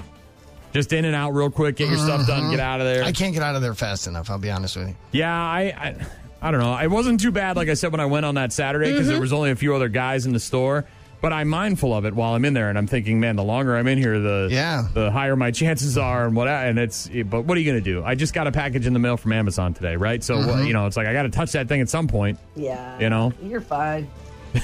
[0.72, 1.76] Just in and out real quick.
[1.76, 2.50] Get your stuff done.
[2.50, 2.60] Get mm-hmm.
[2.60, 3.04] out of there.
[3.04, 4.96] I can't get out of there fast enough, I'll be honest with you.
[5.12, 6.06] Yeah, I, I,
[6.42, 6.76] I don't know.
[6.76, 9.16] It wasn't too bad, like I said when I went on that Saturday, because there
[9.16, 9.22] mm-hmm.
[9.22, 10.86] was only a few other guys in the store.
[11.20, 13.76] But I'm mindful of it while I'm in there, and I'm thinking, man, the longer
[13.76, 14.86] I'm in here, the Yeah.
[14.94, 16.46] the higher my chances are, and what.
[16.46, 18.04] And it's, but what are you going to do?
[18.04, 20.22] I just got a package in the mail from Amazon today, right?
[20.22, 22.38] So what- you know, it's like I got to touch that thing at some point.
[22.54, 23.00] Yeah.
[23.00, 24.08] You know, You're fine.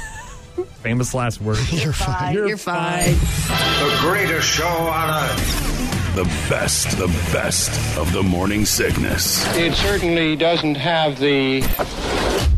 [0.83, 1.59] famous last word.
[1.71, 2.35] You're fine.
[2.35, 3.15] You're You're, fine.
[3.15, 5.74] The greatest show on earth.
[6.15, 9.45] The best, the best of the morning sickness.
[9.57, 11.63] It certainly doesn't have the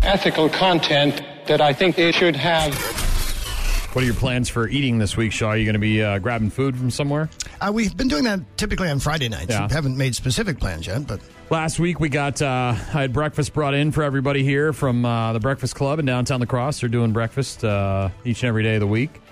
[0.03, 2.75] ethical content that I think it should have.
[3.95, 5.49] What are your plans for eating this week, Shaw?
[5.49, 7.31] Are you going to be uh, grabbing food from somewhere?
[7.59, 9.49] Uh, we've been doing that typically on Friday nights.
[9.49, 9.67] Yeah.
[9.67, 13.55] We haven't made specific plans yet, but Last week we got uh, I had breakfast
[13.55, 16.81] brought in for everybody here from uh, the Breakfast Club in downtown La Crosse.
[16.81, 19.23] They're doing breakfast uh, each and every day of the week.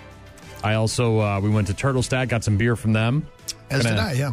[0.63, 3.27] I also uh, we went to Turtle Stack, got some beer from them.
[3.71, 4.33] As Gonna- did I, yeah.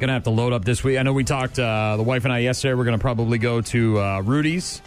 [0.00, 0.98] Gonna have to load up this week.
[0.98, 2.74] I know we talked uh, the wife and I yesterday.
[2.74, 4.80] We're gonna probably go to uh, Rudy's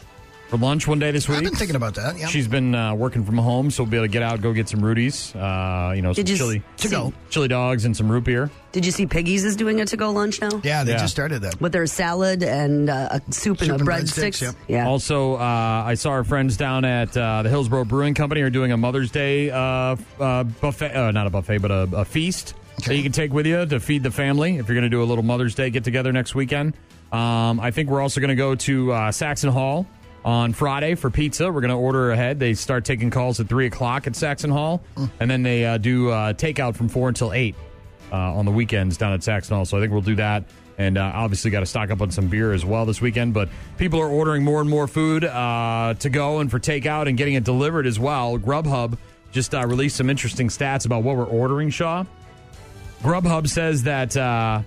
[0.50, 1.38] for lunch one day this week.
[1.38, 2.28] I've been thinking about that, yeah.
[2.28, 4.68] She's been uh, working from home, so we'll be able to get out, go get
[4.68, 5.34] some Rudy's.
[5.34, 8.50] Uh, you know, some Did you chili, s- see- chili dogs and some root beer.
[8.74, 10.60] Did you see Piggy's is doing a to go lunch now?
[10.64, 10.98] yeah, they Yeah.
[11.00, 11.60] just started that.
[11.62, 14.42] With their salad and uh, a soup, Soup and and a breadsticks, breadsticks.
[14.42, 14.56] yep.
[14.68, 14.88] Yeah.
[14.88, 15.40] Also, uh,
[15.86, 19.12] I saw our friends down at uh, the Hillsboro Brewing Company are doing a Mother's
[19.12, 22.56] Day uh, uh, buffet, uh, not a buffet, but a, a feast
[22.86, 25.04] that you can take with you to feed the family if you're going to do
[25.04, 26.74] a little Mother's Day get together next weekend.
[27.12, 29.86] Um, I think we're also going to go to uh, Saxon Hall
[30.24, 31.52] on Friday for pizza.
[31.52, 32.40] We're going to order ahead.
[32.40, 34.82] They start taking calls at 3 o'clock at Saxon Hall,
[35.20, 37.56] and then they uh, do uh, takeout from 4 until 8
[38.12, 39.66] uh, on the weekends down at Saxon Hall.
[39.66, 40.46] So I think we'll do that.
[40.78, 43.34] And uh, obviously, got to stock up on some beer as well this weekend.
[43.34, 47.18] But people are ordering more and more food uh, to go and for takeout and
[47.18, 48.40] getting it delivered as well.
[48.40, 48.98] Grubhub
[49.32, 52.06] just uh, released some interesting stats about what we're ordering, Shaw.
[53.02, 54.62] Grubhub says that uh,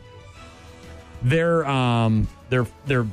[1.22, 3.06] their um, their their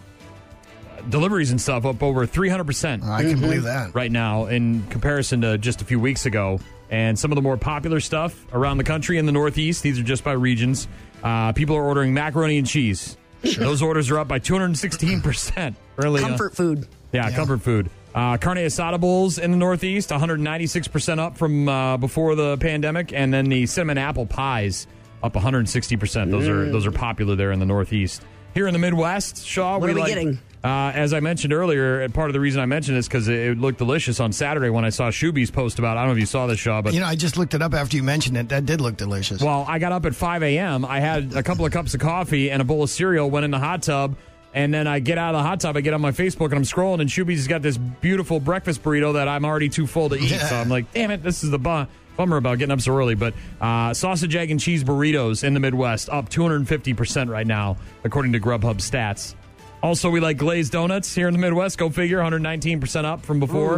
[1.10, 3.96] deliveries and stuff up over 300% I can believe that.
[3.96, 6.60] right now in comparison to just a few weeks ago.
[6.92, 10.04] And some of the more popular stuff around the country in the Northeast, these are
[10.04, 10.88] just by regions.
[11.24, 13.18] Uh, people are ordering macaroni and cheese.
[13.58, 16.22] Those orders are up by 216% early.
[16.22, 16.88] Comfort food.
[17.12, 17.90] Yeah, comfort food.
[18.14, 23.34] Uh, carne asada bowls in the Northeast, 196% up from uh, before the pandemic, and
[23.34, 24.86] then the cinnamon apple pies
[25.24, 26.32] up 160%.
[26.32, 28.22] Those are those are popular there in the Northeast.
[28.54, 30.40] Here in the Midwest, Shaw, What are we like- getting?
[30.64, 33.36] Uh, as I mentioned earlier, and part of the reason I mentioned this because it,
[33.40, 35.98] it looked delicious on Saturday when I saw Shuby's post about.
[35.98, 37.64] I don't know if you saw this, Shaw, but You know, I just looked it
[37.64, 38.50] up after you mentioned it.
[38.50, 39.42] That did look delicious.
[39.42, 40.86] well, I got up at 5 a.m.
[40.86, 43.50] I had a couple of cups of coffee and a bowl of cereal, went in
[43.50, 44.16] the hot tub,
[44.54, 46.56] and then I get out of the hot tub, I get on my Facebook, and
[46.56, 50.10] I'm scrolling, and Shuby's has got this beautiful breakfast burrito that I'm already too full
[50.10, 50.30] to eat.
[50.42, 53.16] So I'm like, damn it, this is the bu- bummer about getting up so early.
[53.16, 58.34] But uh, sausage, egg, and cheese burritos in the Midwest up 250% right now, according
[58.34, 59.36] to Grubhub stats.
[59.84, 61.78] Also, we like glazed donuts here in the Midwest.
[61.78, 63.78] Go figure, 119% up from before.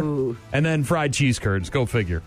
[0.52, 1.70] And then fried cheese curds.
[1.70, 2.22] Go figure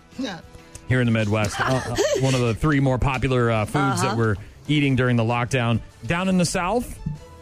[0.88, 1.60] here in the Midwest.
[1.60, 4.34] Uh, uh, one of the three more popular uh, foods that we're
[4.66, 5.80] eating during the lockdown.
[6.06, 6.98] Down in the South,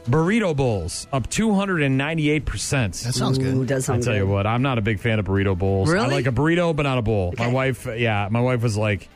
[0.09, 3.03] burrito bowls up 298%.
[3.03, 3.67] That sounds Ooh, good.
[3.69, 4.19] does I sound tell good.
[4.21, 5.89] you what, I'm not a big fan of burrito bowls.
[5.91, 6.05] Really?
[6.07, 7.35] I like a burrito, but not a bowl.
[7.39, 9.09] My wife, yeah, my wife was like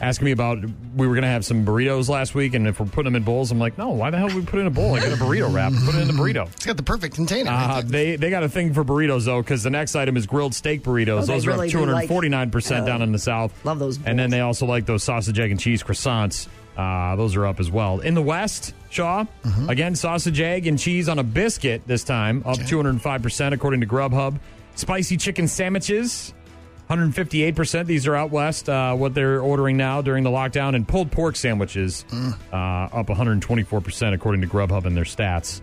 [0.00, 0.58] asking me about
[0.94, 3.24] we were going to have some burritos last week, and if we're putting them in
[3.24, 4.94] bowls, I'm like, no, why the hell would we put it in a bowl?
[4.94, 6.46] I got a burrito wrap, put it in the burrito.
[6.52, 7.50] It's got the perfect container.
[7.50, 10.54] Uh, they they got a thing for burritos though, because the next item is grilled
[10.54, 11.22] steak burritos.
[11.22, 13.18] Oh, those are really up do two like- hundred forty nine percent down in the
[13.18, 13.52] south.
[13.64, 16.46] Love those And then they also like those sausage, egg, and cheese croissants.
[16.78, 17.98] Uh, those are up as well.
[17.98, 19.68] In the West, Shaw, Mm-hmm.
[19.68, 24.38] again, sausage, egg, and cheese on a biscuit this time, up 205% according to Grubhub.
[24.76, 26.32] Spicy chicken sandwiches,
[26.88, 27.86] 158%.
[27.86, 30.74] These are out West, uh, what they're ordering now during the lockdown.
[30.74, 32.34] And pulled pork sandwiches, Mm.
[32.52, 35.60] uh, up 124% according to Grubhub and their stats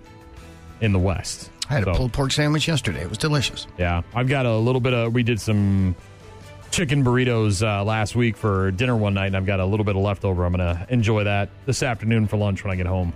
[0.81, 1.49] in the West.
[1.69, 3.01] I had a pulled pork sandwich yesterday.
[3.01, 3.65] It was delicious.
[3.77, 5.13] yeah, I've got a little bit of.
[5.13, 5.95] We did some
[6.71, 9.95] chicken burritos uh, last week for dinner one night, and I've got a little bit
[9.95, 10.45] of leftover.
[10.45, 13.13] I'm going to enjoy that this afternoon for lunch when I get home.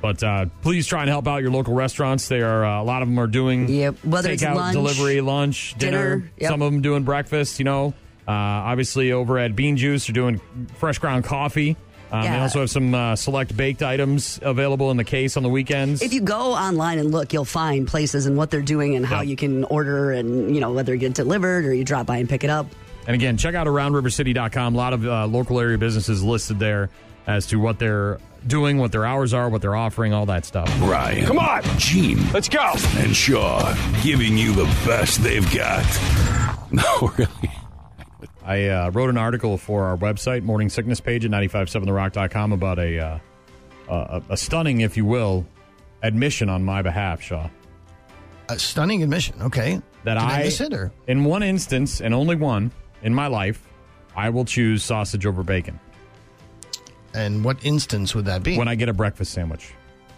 [0.00, 2.28] But uh, please try and help out your local restaurants.
[2.28, 5.20] They are uh, a lot of them are doing Yep, whether it's takeout, lunch, delivery,
[5.22, 6.16] lunch, dinner.
[6.16, 6.50] dinner, yep.
[6.50, 7.58] Some of them doing breakfast.
[7.58, 7.94] You know,
[8.28, 10.40] uh, obviously over at Bean Juice, they're doing
[10.76, 11.76] fresh ground coffee.
[12.14, 15.48] Um, They also have some uh, select baked items available in the case on the
[15.48, 16.02] weekends.
[16.02, 19.16] If you go online and look, you'll find places and what they're doing and how
[19.16, 19.30] Yeah.
[19.30, 22.28] you can order and, you know, whether you get delivered or you drop by and
[22.28, 22.66] pick it up.
[23.06, 24.74] And again, check out aroundrivercity.com.
[24.74, 26.88] A lot of uh, local area businesses listed there
[27.26, 30.68] as to what they're doing, what their hours are, what they're offering, all that stuff.
[30.80, 31.26] Ryan.
[31.26, 31.62] Come on.
[31.78, 32.18] Gene.
[32.32, 32.72] Let's go.
[32.96, 35.84] And Shaw giving you the best they've got.
[36.74, 37.50] No, really.
[38.44, 42.98] I uh, wrote an article for our website, Morning Sickness page at 957therock.com about a,
[42.98, 43.18] uh,
[43.88, 45.46] a, a stunning, if you will,
[46.02, 47.48] admission on my behalf, Shaw.
[48.50, 49.40] A stunning admission.
[49.40, 49.80] Okay.
[50.04, 50.92] That Did I, I, miss it or?
[51.06, 52.70] in one instance, and only one
[53.02, 53.66] in my life,
[54.14, 55.80] I will choose sausage over bacon
[57.14, 58.58] And what instance would that be?
[58.58, 59.72] when I get a breakfast sandwich.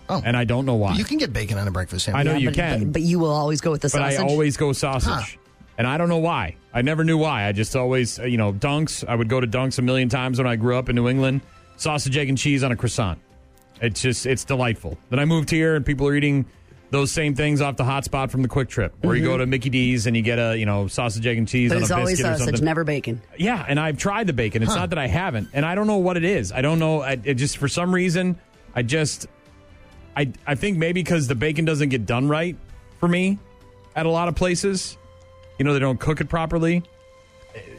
[0.08, 0.96] oh, And I don't know why.
[0.96, 2.20] you can get bacon on a breakfast sandwich.
[2.20, 2.80] I know Yeah, you but, can.
[2.86, 4.04] But, but you will always go with the sausage.
[4.04, 4.28] but sausage.
[4.28, 5.12] I always go sausage.
[5.12, 5.40] Huh.
[5.78, 6.56] And I don't know why.
[6.76, 7.46] I never knew why.
[7.46, 9.02] I just always, uh, you know, Dunks.
[9.08, 11.40] I would go to Dunks a million times when I grew up in New England.
[11.78, 13.18] Sausage, egg, and cheese on a croissant.
[13.80, 14.98] It's just, it's delightful.
[15.08, 16.44] Then I moved here and people are eating
[16.90, 19.46] those same things off the hot spot from the quick trip where you go to
[19.46, 21.90] Mickey D's and you get a, you know, sausage, egg, and cheese but on it's
[21.90, 22.64] a always biscuit or sausage, something.
[22.66, 23.22] never bacon.
[23.38, 24.62] Yeah, and I've tried the bacon.
[24.62, 26.52] It's not that I haven't, and I don't know what it is.
[26.52, 27.00] I don't know.
[27.00, 28.38] I, it just for some reason,
[28.74, 29.26] I just,
[30.14, 32.56] I I think maybe because the bacon doesn't get done right
[33.00, 33.38] for me
[33.96, 34.96] at a lot of places.
[35.58, 36.82] You know, they don't cook it properly.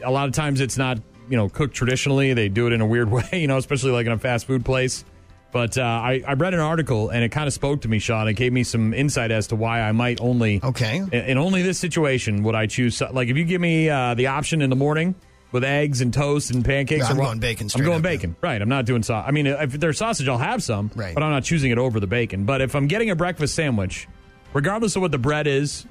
[0.04, 2.32] A lot of times, it's not you know cooked traditionally.
[2.34, 3.28] They do it in a weird way.
[3.32, 5.04] You know, especially like in a fast food place.
[5.50, 8.28] But uh, I, I read an article and it kind of spoke to me, Sean.
[8.28, 10.98] It gave me some insight as to why I might only Okay.
[10.98, 13.00] in, in only this situation would I choose.
[13.00, 15.14] Like if you give me uh, the option in the morning
[15.50, 18.36] with eggs and toast and pancakes, Yeah, I'm or going bacon I'm going bacon.
[18.42, 18.60] Right.
[18.60, 19.24] I'm not doing sauce.
[19.26, 20.90] I mean, if there's sausage, I'll have some.
[20.94, 21.14] Right.
[21.14, 22.44] But I'm not choosing it over the bacon.
[22.44, 24.06] But if I'm getting a breakfast sandwich,
[24.52, 25.86] regardless of what the bread is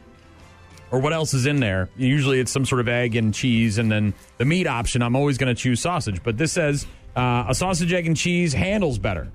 [0.92, 3.92] or what else is in there, usually it's some sort of egg and cheese, and
[3.92, 5.02] then the meat option.
[5.02, 6.24] I'm always going to choose sausage.
[6.24, 9.30] But this says uh, a sausage, egg, and cheese handles better,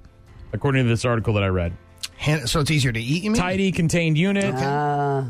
[0.52, 1.72] according to this article that I read.
[2.18, 3.40] Han- so it's easier to eat, you mean?
[3.40, 4.54] Tidy contained unit.
[4.54, 5.24] Uh,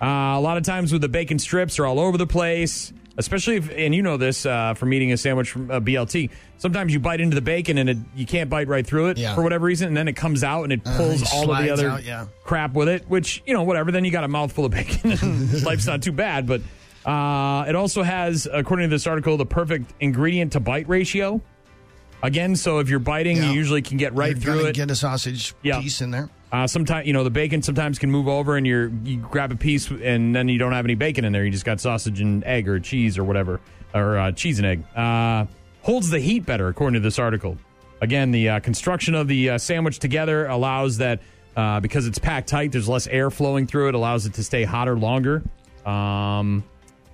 [0.00, 0.06] Uh,
[0.36, 3.70] a lot of times with the bacon strips are all over the place, especially if,
[3.76, 6.30] and you know this uh, from eating a sandwich from uh, BLT.
[6.58, 9.34] Sometimes you bite into the bacon and it, you can't bite right through it Yeah.
[9.34, 11.48] for whatever reason, and then it comes out and it Uh, pulls it all of
[11.48, 12.26] the slides other out, yeah.
[12.44, 13.08] crap with it.
[13.08, 13.90] Which you know, whatever.
[13.92, 15.12] Then you got a mouthful of bacon.
[15.12, 16.60] and Life's not too bad, but
[17.06, 21.40] Uh, it also has, according to this article, the perfect ingredient to bite ratio.
[22.22, 23.44] Again, so if you're biting, Yeah.
[23.50, 24.74] you usually can get right You're through gonna it.
[24.74, 25.80] Get a sausage Yeah.
[25.80, 26.28] piece in there.
[26.50, 29.56] Uh, sometimes you know the bacon sometimes can move over, and you're you grab a
[29.56, 31.44] piece, and then you don't have any bacon in there.
[31.44, 33.60] You just got sausage and egg or cheese or whatever,
[33.94, 34.84] or uh, cheese and egg.
[34.96, 35.44] Uh,
[35.82, 37.58] holds the heat better, according to this article.
[38.00, 41.20] Again, the uh, construction of the uh, sandwich together allows that
[41.56, 42.72] uh, because it's packed tight.
[42.72, 43.94] There's less air flowing through it.
[43.94, 45.42] Allows it to stay hotter longer.
[45.84, 46.64] Um,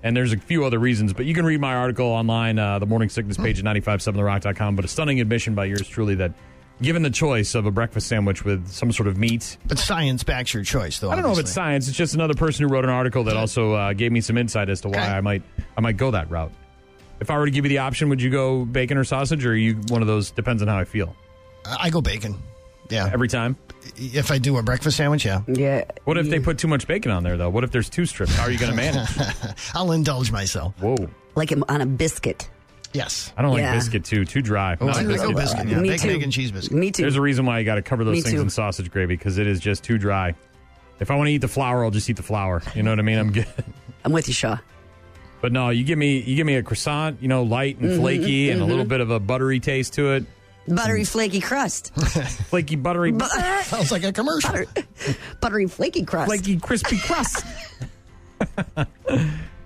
[0.04, 3.08] and there's a few other reasons, but you can read my article online, the morning
[3.08, 4.76] sickness page at 957therock.com.
[4.76, 6.32] But a stunning admission by yours truly that
[6.82, 10.52] given the choice of a breakfast sandwich with some sort of meat, But science backs
[10.54, 11.10] your choice, though.
[11.10, 11.88] I don't know if it's science.
[11.88, 14.68] It's just another person who wrote an article that also uh, gave me some insight
[14.68, 15.06] as to why Okay.
[15.12, 15.42] I might
[15.76, 16.52] I might go that route.
[17.20, 19.50] If I were to give you the option, would you go bacon or sausage, or
[19.52, 20.30] are you one of those?
[20.32, 21.14] Depends on how I feel.
[21.64, 22.34] I go bacon.
[22.90, 23.08] Yeah.
[23.10, 23.56] Every time.
[23.96, 25.40] If I do a breakfast sandwich, yeah.
[25.46, 25.84] Yeah.
[26.04, 27.48] What if they put too much bacon on there, though?
[27.50, 28.34] What if there's two strips?
[28.34, 29.08] How are you going to manage?
[29.74, 30.74] I'll indulge myself.
[30.80, 30.96] Whoa.
[31.34, 32.50] Like him on a biscuit.
[32.94, 33.32] Yes.
[33.36, 34.24] I don't like biscuit too.
[34.24, 34.76] Too dry.
[34.80, 35.36] Oh, Not I a go biscuit.
[35.36, 35.68] biscuit.
[35.68, 35.80] Yeah.
[35.80, 36.14] Me Bacon, too.
[36.14, 36.76] egg, and cheese biscuit.
[36.78, 37.02] Me too.
[37.02, 38.40] There's a reason why you got to cover those Me things too.
[38.42, 40.34] in sausage gravy because it is just too dry.
[41.00, 42.62] If I want to eat the flour, I'll just eat the flour.
[42.74, 43.18] You know what I mean?
[43.18, 43.46] I'm good.
[44.04, 44.58] I'm with you, Shaw.
[45.40, 48.00] But no, you give me you give me a croissant, you know, light Mm-hmm, and
[48.00, 50.24] flaky, and a little bit of a buttery taste to it.
[50.66, 51.94] Buttery flaky crust.
[52.48, 53.26] Flaky, buttery, Bu-
[53.64, 54.50] Sounds like a commercial.
[54.50, 54.66] Butter,
[55.42, 56.28] buttery flaky crust.
[56.28, 57.44] flaky, crispy crust.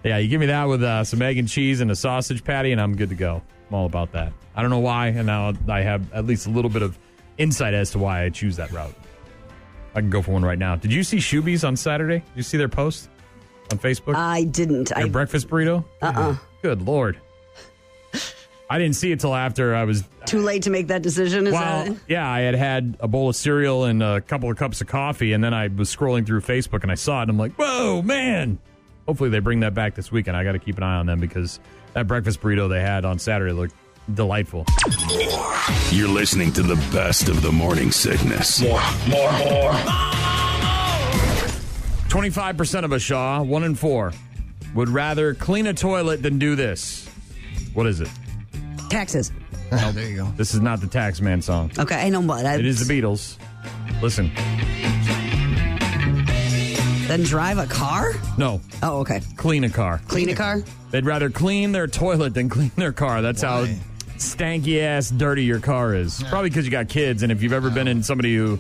[0.05, 2.73] Yeah, you give me that with uh, some egg and cheese and a sausage patty,
[2.73, 3.43] and I'm good to go.
[3.69, 4.33] I'm all about that.
[4.55, 6.99] I don't know why, and now I have at least a little bit of
[7.37, 8.95] insight as to why I choose that route.
[9.95, 10.77] I can go for one right now.
[10.77, 12.19] Did you see Shuby's on Saturday?
[12.19, 13.09] Did you see their post
[13.71, 14.15] on Facebook?
[14.15, 14.89] I didn't.
[14.91, 15.85] Their I breakfast burrito?
[16.03, 16.37] uh-uh.
[16.63, 17.19] Good lord.
[18.71, 21.47] I didn't see it till after I was Too late to make that decision.
[21.47, 21.97] Is Well, that?
[22.07, 25.33] yeah, I had had a bowl of cereal and a couple of cups of coffee,
[25.33, 28.03] and then I was scrolling through Facebook and I saw it, and I'm like, whoa,
[28.03, 28.59] man.
[29.09, 30.37] Hopefully they bring that back this weekend.
[30.37, 31.61] I got to keep an eye on them because
[31.95, 33.75] that breakfast burrito they had on Saturday looked
[34.13, 34.67] delightful.
[35.91, 38.61] You're listening to the best of the morning sickness.
[38.61, 39.73] More, more, more.
[42.11, 44.13] 25% of us, Shaw, one in four,
[44.75, 47.09] would rather clean a toilet than do this.
[47.73, 48.11] What is it?
[48.91, 49.33] Taxes.
[49.73, 50.27] Oh, there you go.
[50.37, 51.71] This is not the Taxman song.
[51.79, 52.45] Okay, I know what.
[52.45, 53.39] I, It is the Beatles.
[54.03, 54.31] Listen.
[57.09, 58.13] Then drive a car?
[58.37, 59.21] No, Oh, okay.
[59.37, 60.01] clean a car.
[60.09, 60.63] Clean a car?
[60.91, 63.23] They'd rather clean their toilet than clean their car.
[63.23, 63.67] That's how
[64.19, 66.23] stanky ass dirty your car is.
[66.29, 68.59] Probably because you got kids, and if you've ever been in somebody who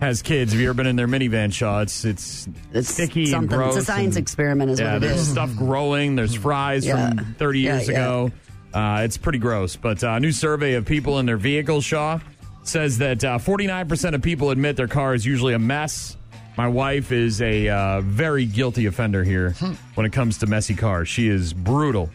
[0.00, 1.80] has kids, have you ever been in their minivan, Shaw?
[1.80, 3.76] It's it's It's sticky and gross.
[3.76, 5.28] It's a science and- experiment, is yeah, what it there's is.
[5.28, 6.14] stuff growing.
[6.16, 7.08] There's fries Yeah.
[7.10, 7.94] from 30 years yeah.
[7.94, 8.32] ago.
[8.72, 9.76] Uh, it's pretty gross.
[9.76, 12.18] But uh, a new survey of people in their vehicles, Shaw,
[12.64, 16.16] says that uh, 49% of people admit their car is usually a mess.
[16.56, 19.50] My wife is a uh, very guilty offender here
[19.94, 21.08] when it comes to messy cars.
[21.08, 22.10] She is brutal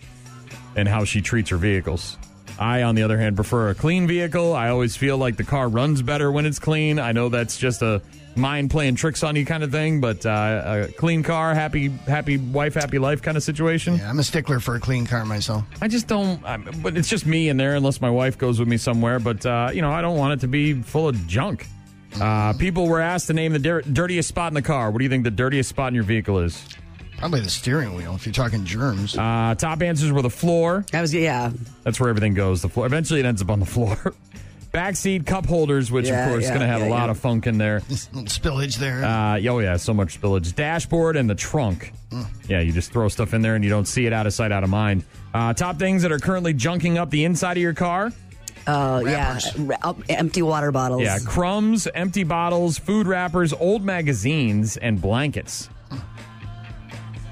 [0.75, 2.17] in how she treats her vehicles.
[2.57, 4.53] I, on the other hand, prefer a clean vehicle.
[4.53, 6.99] I always feel like the car runs better when it's clean.
[6.99, 8.01] I know that's just a
[8.35, 12.37] mind playing tricks on you kind of thing, but uh, a clean car, happy, happy
[12.37, 13.95] wife, happy life kind of situation.
[13.95, 15.63] Yeah, I'm a stickler for a clean car myself.
[15.81, 16.43] I just don't.
[16.45, 19.19] I'm, but it's just me in there, unless my wife goes with me somewhere.
[19.19, 21.67] But uh, you know, I don't want it to be full of junk.
[22.19, 24.91] Uh, people were asked to name the dir- dirtiest spot in the car.
[24.91, 26.63] What do you think the dirtiest spot in your vehicle is?
[27.17, 29.17] Probably the steering wheel if you're talking germs.
[29.17, 30.85] Uh, top answers were the floor.
[30.93, 31.51] I was, yeah.
[31.83, 32.61] That's where everything goes.
[32.61, 32.85] The floor.
[32.85, 33.97] Eventually, it ends up on the floor.
[34.73, 37.05] Backseat cup holders, which Yeah, of course is yeah, going to have yeah, a lot
[37.05, 37.11] yeah.
[37.11, 37.81] of funk in there.
[37.89, 39.03] little spillage there.
[39.03, 40.53] Uh, oh yeah, so much spillage.
[40.53, 41.91] Dashboard and the trunk.
[42.47, 44.51] Yeah, you just throw stuff in there and you don't see it out of sight,
[44.51, 45.03] out of mind.
[45.33, 48.11] Uh, top things that are currently junking up the inside of your car.
[48.67, 49.33] Uh, yeah.
[49.33, 49.57] Wrappers.
[49.57, 51.01] Ra- empty water bottles.
[51.01, 55.69] Yeah, crumbs, empty bottles, food wrappers, old magazines, and blankets.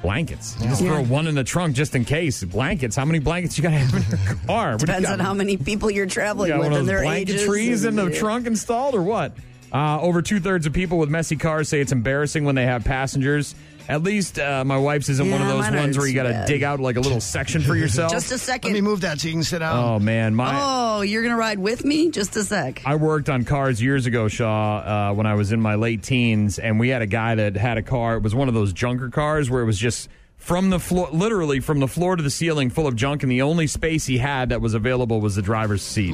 [0.01, 0.55] Blankets.
[0.61, 2.43] You just throw one in the trunk just in case.
[2.43, 2.95] Blankets.
[2.95, 4.71] How many blankets you got to have in your car?
[4.73, 5.13] What do you Depends got?
[5.13, 7.33] on how many people you're traveling You got with one of and those their blanket
[7.33, 7.45] ages.
[7.45, 9.35] trees in the trunk installed or what?
[9.73, 12.85] Uh, over two thirds of people with messy cars say it's embarrassing when they have
[12.85, 13.53] passengers.
[13.89, 16.13] At least uh, my wife's isn't one of Yeah, those mine ones aren't where you
[16.13, 16.47] got to bad.
[16.47, 18.11] dig out like a little section for yourself.
[18.11, 18.73] Just a second, Let second.
[18.73, 19.77] me move that so you can sit down.
[19.77, 22.11] oh man, my Oh, you're going to ride with me?
[22.11, 22.81] Just a sec.
[22.85, 24.77] I worked on cars years ago, Shaw,
[25.11, 27.77] uh, when I was in my late teens, and we had a guy that had
[27.77, 28.15] a car.
[28.17, 31.59] It was one of those junker cars where it was just from the floor, literally
[31.59, 34.49] from the floor to the ceiling, full of junk, and the only space he had
[34.49, 36.13] that was available was the driver's seat,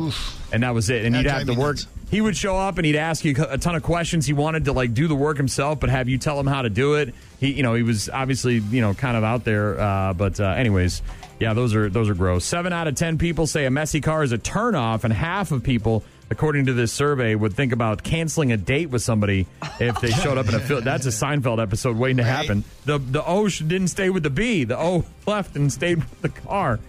[0.52, 1.06] and that was it.
[1.06, 1.76] And That'd you'd have drive to me work.
[1.78, 1.88] nuts.
[2.10, 4.28] He would show up and he'd ask you a ton of questions.
[4.28, 6.70] He wanted to like do the work himself, but have you tell him how to
[6.70, 7.14] do it.
[7.44, 9.80] He, you know, he was obviously you know kind of out there.
[9.80, 11.02] Uh, but uh, anyways,
[11.40, 12.46] yeah, those are those are gross.
[12.46, 15.64] Seven out of ten people say a messy car is a turnoff, and half of
[15.64, 19.46] people according to this survey, would think about canceling a date with somebody
[19.80, 20.84] if they showed up in a film.
[20.84, 22.64] That's a Seinfeld episode waiting to happen.
[22.86, 24.64] The the O didn't stay with the B.
[24.64, 26.80] The O left and stayed with the car.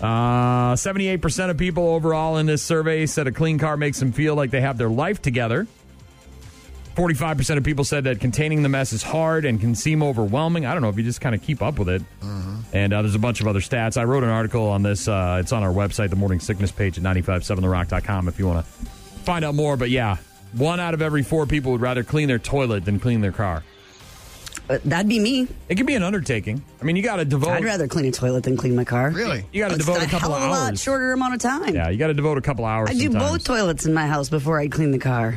[0.00, 4.36] Uh, 78% of people overall in this survey said a clean car makes them feel
[4.36, 5.66] like they have their life together.
[6.96, 10.64] 45% of people said that containing the mess is hard and can seem overwhelming.
[10.64, 12.02] I don't know if you just kind of keep up with it.
[12.72, 13.96] And uh, there's a bunch of other stats.
[13.96, 15.06] I wrote an article on this.
[15.06, 18.72] Uh, it's on our website, the morning sickness page at 957therock.com if you want to
[19.24, 19.76] find out more.
[19.76, 20.16] But yeah,
[20.52, 23.62] one out of every four people would rather clean their toilet than clean their car.
[24.68, 25.46] Uh, that'd be me.
[25.68, 26.62] It could be an undertaking.
[26.80, 27.50] I mean, you got to devote.
[27.50, 29.10] I'd rather clean a toilet than clean my car.
[29.10, 29.44] Really?
[29.52, 30.82] You got to devote a couple hell of of a lot hours.
[30.82, 31.74] shorter amount of time.
[31.74, 32.90] Yeah, you got to devote a couple hours.
[32.90, 33.30] I do sometimes.
[33.32, 35.36] both toilets in my house before I clean the car.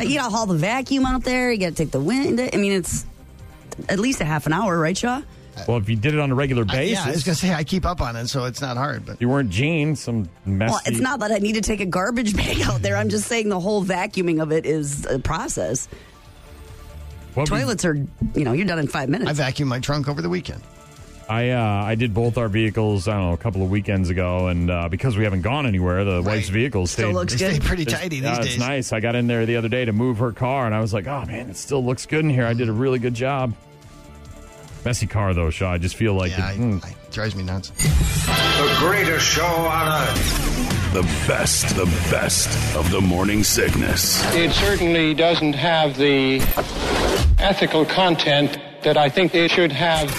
[0.00, 1.52] You got to haul the vacuum out there.
[1.52, 2.40] You got to take the wind.
[2.40, 3.04] I mean, it's
[3.88, 5.22] at least a half an hour, right, Shaw?
[5.68, 7.40] Well, if you did it on a regular I- basis, yeah, I was going to
[7.40, 9.04] say I keep up on it, so it's not hard.
[9.04, 10.72] But you weren't Gene, some messy.
[10.72, 12.96] Well, it's not that I need to take a garbage bag out there.
[12.96, 15.88] I'm just saying the whole vacuuming of it is a process.
[17.34, 19.38] What we- Toilets are, you know, you're done in five minutes.
[19.38, 20.62] I vacuumed my trunk over the weekend.
[21.28, 23.08] I uh, I did both our vehicles.
[23.08, 26.04] I don't know a couple of weekends ago, and uh, because we haven't gone anywhere,
[26.04, 27.62] the wife's vehicle Still stayed, looks They stay good.
[27.62, 28.58] pretty tidy yeah, these It's days.
[28.58, 28.92] nice.
[28.92, 31.06] I got in there the other day to move her car, and I was like,
[31.06, 32.46] "Oh man, it still looks good in here.
[32.46, 33.54] I did a really good job."
[34.84, 35.72] Messy car though, Shaw.
[35.72, 36.84] I just feel like Yeah, it, I, mm.
[36.84, 37.70] I, drives me nuts.
[37.70, 40.92] The greatest show on earth.
[40.92, 44.22] The best, the best of the morning sickness.
[44.34, 46.40] It certainly doesn't have the
[47.38, 50.10] ethical content that I think it should have.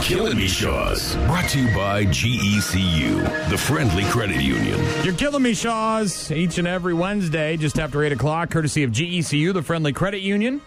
[0.00, 1.14] You're killing me, Shaws.
[1.26, 4.82] Brought to you by GECU, the friendly credit union.
[5.04, 6.30] You're killing me, Shaws.
[6.30, 10.62] Each and every Wednesday, just after 8 o'clock, courtesy of GECU, the Friendly Credit Union.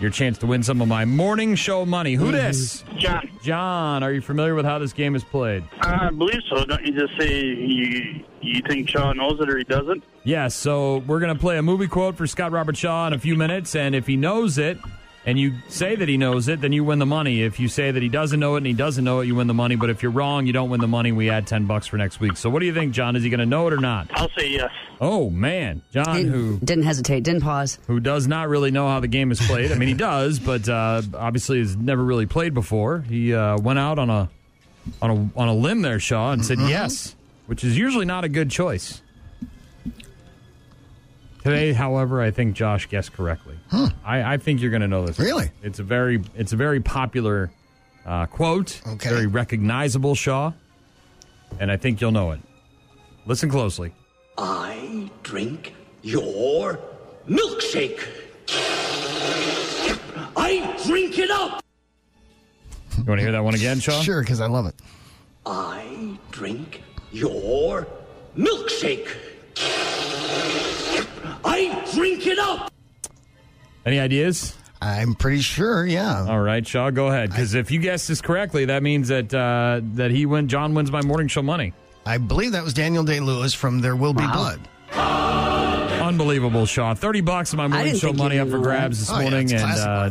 [0.00, 2.14] Your chance to win some of my morning show money.
[2.14, 2.32] Who mm-hmm.
[2.32, 2.82] this?
[2.98, 3.30] John.
[3.40, 5.62] John, are you familiar with how this game is played?
[5.80, 6.64] I believe so.
[6.64, 10.02] Don't you just say you you think Shaw knows it or he doesn't?
[10.24, 13.18] Yes, so we're going to play a movie quote for Scott Robert Shaw in a
[13.18, 14.76] few minutes, and if he knows it,
[15.28, 17.42] and you say that he knows it, then you win the money.
[17.42, 19.46] If you say that he doesn't know it and he doesn't know it, you win
[19.46, 19.76] the money.
[19.76, 21.12] But if you're wrong, you don't win the money.
[21.12, 22.38] We add 10 bucks for next week.
[22.38, 23.14] So what do you think, John?
[23.14, 24.08] Is he going to know it or not?
[24.14, 24.70] I'll say yes.
[25.02, 25.82] Oh, man.
[25.92, 27.78] John, Didn't, who didn't hesitate, didn't pause.
[27.86, 29.70] who does not really know how the game is played.
[29.70, 33.00] I mean, he does, but uh, obviously has never really played before.
[33.00, 34.30] He uh, went out on a
[35.02, 37.14] on a on a limb there, Shaw, and said yes,
[37.44, 39.02] which is usually not a good choice.
[41.48, 43.56] Today, however, I think Josh guessed correctly.
[44.04, 45.18] I, I think you're going to know this.
[45.18, 45.50] Really?
[45.62, 47.50] It's a very it's a very popular
[48.04, 48.82] uh, quote.
[48.86, 49.08] Okay.
[49.08, 50.52] Very recognizable, Shaw,
[51.58, 52.40] and I think you'll know it.
[53.24, 53.94] Listen closely.
[54.36, 56.78] I drink your
[57.26, 58.06] milkshake.
[60.36, 61.64] I drink it up.
[62.98, 64.02] You want to hear that one again, Shaw?
[64.02, 64.74] Sure, because I love it.
[65.46, 67.86] I drink your
[68.36, 69.08] milkshake.
[71.44, 72.72] I drink it up.
[73.86, 74.54] Any ideas?
[74.80, 76.26] I'm pretty sure, yeah.
[76.28, 77.30] All right, Shaw, go ahead.
[77.30, 80.46] Because if you guessed this correctly, that means that uh, that he win.
[80.46, 81.72] John wins my morning show money.
[82.06, 84.60] I believe that was Daniel Day Lewis from There Will Be Blood.
[84.92, 86.94] Unbelievable, Shaw.
[86.94, 89.16] Thirty bucks of my morning didn't show think money up for knew grabs this Oh,
[89.18, 90.10] yeah, morning, it's and classic uh,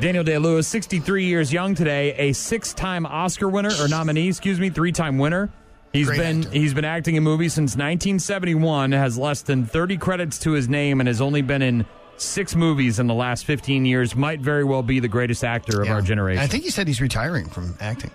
[0.00, 4.68] Daniel Day Lewis, sixty-three years young today, a six-time Oscar winner or nominee, excuse me,
[4.70, 5.50] three-time winner.
[5.92, 6.58] He's Great been actor.
[6.58, 8.92] he's been acting in movies since 1971.
[8.92, 11.84] Has less than 30 credits to his name, and has only been in
[12.16, 14.14] six movies in the last 15 years.
[14.16, 15.94] Might very well be the greatest actor of Yeah.
[15.94, 16.42] our generation.
[16.42, 18.10] I think he said he's retiring from acting.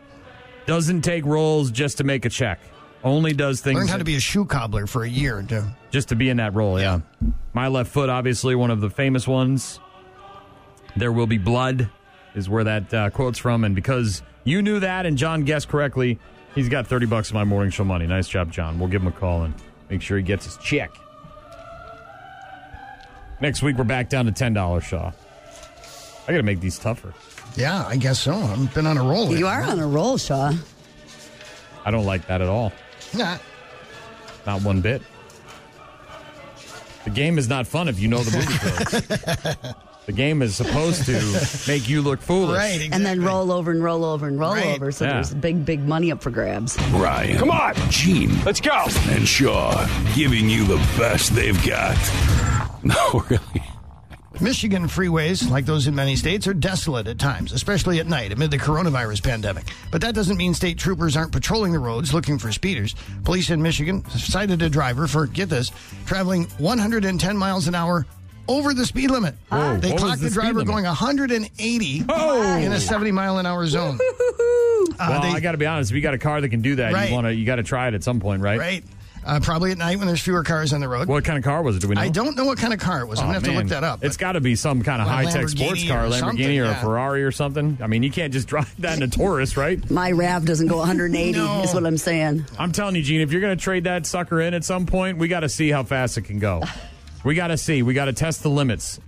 [0.65, 2.59] doesn't take roles just to make a check.
[3.03, 5.41] Only does things Learned how that- to be a shoe cobbler for a year.
[5.47, 6.77] To, just to be in that role.
[6.79, 6.99] Yeah.
[7.53, 9.79] My left foot, obviously one of the famous ones.
[10.97, 11.89] There will be blood,
[12.35, 16.19] is where that uh, quote's from, and because you knew that and John guessed correctly,
[16.57, 18.07] he's got thirty bucks of my morning show money.
[18.07, 18.79] Nice job, John.
[18.79, 19.53] We'll give him a call and
[19.89, 20.91] make sure he gets his check.
[23.39, 25.11] Next week we're back down to ten dollars, Shaw.
[26.27, 27.13] I got to make these tougher.
[27.55, 28.33] yeah, I guess so.
[28.33, 29.33] I've been on a roll.
[29.37, 30.51] You are on a roll, Shaw.
[31.85, 32.73] I don't like that at all.
[33.15, 33.37] Nah.
[34.45, 35.01] Not one bit.
[37.05, 39.86] The game is not fun if you know the movie quotes.
[40.07, 42.57] The game is supposed to make you look foolish.
[42.57, 42.95] Right, exactly.
[42.95, 44.65] And then roll over and roll over and roll Right.
[44.75, 44.91] over.
[44.91, 45.13] So Yeah.
[45.13, 46.75] there's big, big money up for grabs.
[46.91, 47.37] Ryan.
[47.37, 47.75] Come on.
[47.91, 48.43] Gene.
[48.43, 48.85] Let's go.
[49.09, 49.85] And Shaw
[50.15, 51.95] giving you the best they've got.
[52.83, 53.63] No, really.
[54.39, 58.51] Michigan freeways, like those in many states, are desolate at times, especially at night amid
[58.51, 59.65] the coronavirus pandemic.
[59.91, 62.95] But that doesn't mean state troopers aren't patrolling the roads looking for speeders.
[63.25, 65.71] Police in Michigan cited a driver for, get this,
[66.05, 68.05] traveling 110 miles an hour
[68.47, 69.35] over the speed limit.
[69.49, 72.57] Whoa, they what clocked the the driver going 180 Oh!
[72.57, 73.99] in a 70 mile an hour zone.
[74.99, 75.91] Uh, Well, they- I got to be honest.
[75.91, 77.09] If you got a car that can do that, Right.
[77.09, 78.57] you want to you got to try it at some point, right?
[78.57, 78.83] Right.
[79.25, 81.07] Uh, probably at night when there's fewer cars on the road.
[81.07, 81.79] What kind of car was it?
[81.81, 82.01] Do we know?
[82.01, 83.19] I don't know what kind of car it was.
[83.19, 84.03] I'm Oh, going to have to look that up.
[84.03, 86.65] It's got to be some kind of Well, high tech sports car, or Lamborghini or
[86.65, 86.79] yeah.
[86.79, 87.77] a Ferrari or something.
[87.81, 89.87] I mean, you can't just drive that in a Taurus, right?
[89.91, 91.61] My Rav doesn't go 180, No.
[91.63, 92.45] is what I'm saying.
[92.57, 95.17] I'm telling you, Gene, if you're going to trade that sucker in at some point,
[95.17, 96.63] we got to see how fast it can go.
[97.27, 97.83] We got to see.
[97.83, 99.01] We got to test the limits.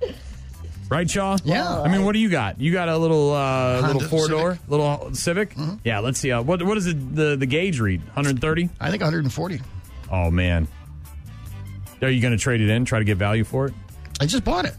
[0.89, 1.37] Right, Shaw?
[1.45, 1.81] Yeah.
[1.81, 2.59] I mean, what do you got?
[2.59, 4.69] You got a little uh, little four door, Civic.
[4.69, 5.53] little Civic.
[5.55, 5.75] Mm-hmm.
[5.85, 5.99] Yeah.
[5.99, 6.31] Let's see.
[6.33, 8.01] Uh, what what does it, the the gauge read?
[8.07, 8.69] 130.
[8.79, 9.61] I think 140.
[10.11, 10.67] Oh man.
[12.01, 12.83] Are you going to trade it in?
[12.83, 13.73] Try to get value for it?
[14.19, 14.73] I just bought it.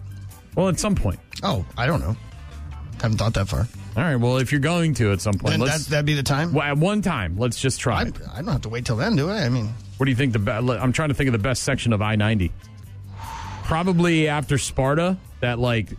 [0.55, 1.19] Well, at some point.
[1.43, 2.17] Oh, I don't know.
[3.01, 3.67] Haven't thought that far.
[3.97, 4.17] All right.
[4.17, 6.53] Well, if you're going to at some point, Then let's that, that'd be the time.
[6.53, 8.01] well, at one time, let's just try.
[8.01, 8.17] I, it.
[8.35, 9.45] I don't have to wait till then, do I?
[9.45, 11.63] I mean, What do you think the be- I'm trying to think of the best
[11.63, 12.51] section of I-90.
[13.71, 15.91] Probably after Sparta, that like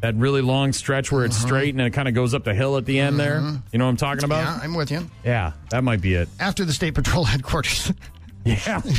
[0.00, 1.46] that really long stretch where it's uh-huh.
[1.48, 3.38] straight and it kind of goes up the hill at the end there.
[3.38, 3.56] Uh-huh.
[3.72, 4.44] You know what I'm talking about?
[4.44, 4.60] yeah?
[4.62, 5.10] I'm with you.
[5.24, 6.28] Yeah, that might be it.
[6.38, 7.92] After the state patrol headquarters.
[8.46, 8.80] Yeah.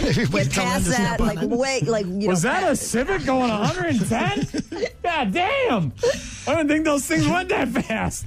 [0.00, 1.50] Maybe Get past to snap that, like, it.
[1.50, 4.86] wait, like, you Was know, that a Civic going 110?
[5.02, 5.92] God damn.
[6.46, 8.24] I didn't think those things went that fast.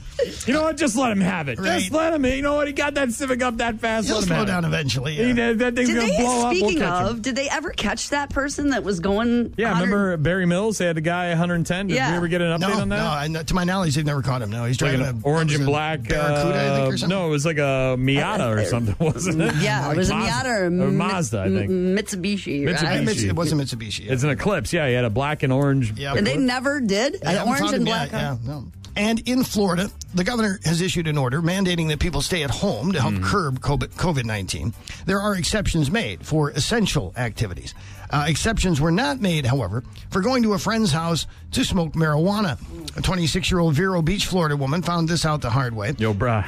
[0.47, 0.77] You know what?
[0.77, 1.59] Just let him have it.
[1.59, 1.79] Right.
[1.79, 2.25] Just let him.
[2.25, 2.67] You know what?
[2.67, 4.07] He got that Civic up that fast.
[4.07, 4.67] He'll let him slow down it.
[4.67, 5.15] eventually.
[5.15, 5.33] He- Yeah.
[5.53, 6.51] that, that thing's Did going to they, blow up.
[6.55, 7.07] speaking We'll catch him.
[7.07, 9.53] of, did they ever catch that person that was going?
[9.57, 10.77] Yeah, 100 remember Barre Mills?
[10.77, 11.87] They had the guy 110.
[11.87, 12.11] Did Yeah.
[12.11, 13.29] we ever get an update no, on that?
[13.31, 14.49] no, I, to my knowledge, they've never caught him.
[14.51, 17.17] No, he's like driving an a orange and black Barracuda, I think, uh, or something.
[17.17, 19.55] No, it was like a Miata or something, wasn't it?
[19.61, 21.71] Yeah, Like it was a Mazda- Miata or, or Mazda, I think.
[21.71, 22.63] Mitsubishi.
[22.63, 22.83] Mitsubishi.
[22.83, 23.03] Right?
[23.03, 24.09] Mitsu- It wasn't Mitsubishi.
[24.09, 24.73] It's an Eclipse.
[24.73, 25.91] Yeah, he had a black and orange.
[25.97, 26.13] Yeah.
[26.15, 27.21] And they never did?
[27.21, 28.39] They An orange and black yet, car?
[28.43, 28.65] Yeah, no.
[28.93, 32.91] And in Florida, the governor has issued an order mandating that people stay at home
[32.91, 33.23] to help Mm-hmm.
[33.23, 34.73] curb COVID 19.
[35.05, 37.73] There are exceptions made for essential activities.
[38.11, 42.57] Uh, exceptions were not made, however, for going to a friend's house to smoke marijuana.
[42.97, 45.93] A 26 year old Vero Beach, Florida woman found this out the hard way.
[45.97, 46.45] Yo, bruh,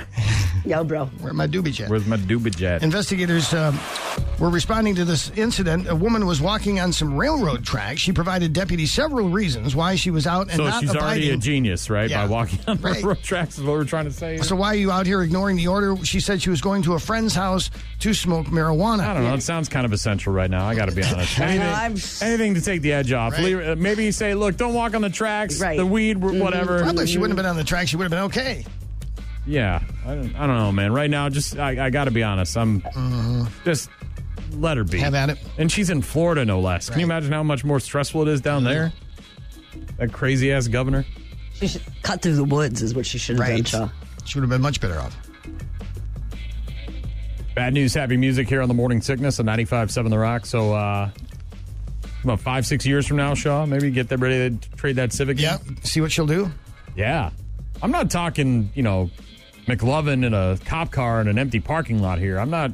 [0.66, 1.06] Yo, bro.
[1.06, 1.90] Where my doobie jet?
[1.90, 2.84] where's my doobie jet?
[2.84, 3.78] Investigators um,
[4.40, 5.88] were responding to this incident.
[5.90, 8.00] A woman was walking on some railroad tracks.
[8.02, 11.34] She provided deputies several reasons why she was out and So not she's already a
[11.34, 11.40] abiding.
[11.42, 12.10] genius, right?
[12.10, 12.26] Yeah.
[12.28, 13.04] By walking on the Right.
[13.04, 14.38] road tracks is what we're trying to say.
[14.38, 15.96] So why are you out here ignoring the order?
[16.06, 19.02] She said she was going to a friend's house to smoke marijuana.
[19.02, 19.34] I don't know.
[19.34, 20.66] It sounds kind of essential right now.
[20.66, 21.40] I got to be honest.
[21.54, 23.34] I know, Anything, I'm- anything to take the edge off.
[23.34, 23.44] Right.
[23.44, 25.60] Leave- uh, maybe you say, look, don't walk on the tracks.
[25.62, 25.78] Right.
[25.78, 26.40] The weed, Mm-hmm.
[26.40, 26.80] whatever.
[26.82, 28.66] Probably if she wouldn't have been on the track, she would have been okay.
[29.46, 30.94] Yeah, I don't, I don't know, man.
[30.94, 32.56] Right now, just I, I got to be honest.
[32.58, 32.82] I'm
[33.66, 33.90] just
[34.54, 35.00] let her be.
[35.00, 35.38] Have at it.
[35.58, 36.90] And she's in Florida, no less.
[36.90, 38.94] Can you imagine how much more stressful it is down there?
[39.98, 41.06] That crazy ass governor.
[41.56, 43.68] She should cut through the woods, is what she should have done, Right.
[43.68, 43.90] Shaw.
[44.24, 45.16] She would have been much better off.
[47.56, 50.46] Bad news, happy music here on the Morning Sickness on 95.7 The Rock.
[50.46, 51.10] So, uh,
[52.24, 55.38] about five, six years from now, Shaw, maybe get them ready to trade that Civic.
[55.38, 55.44] in?
[55.44, 55.58] Yeah.
[55.84, 56.52] See what she'll do?
[56.96, 57.32] Yeah.
[57.82, 59.10] I'm not talking, you know,
[59.68, 62.38] McLovin in a cop car in an empty parking lot here.
[62.40, 62.72] I'm not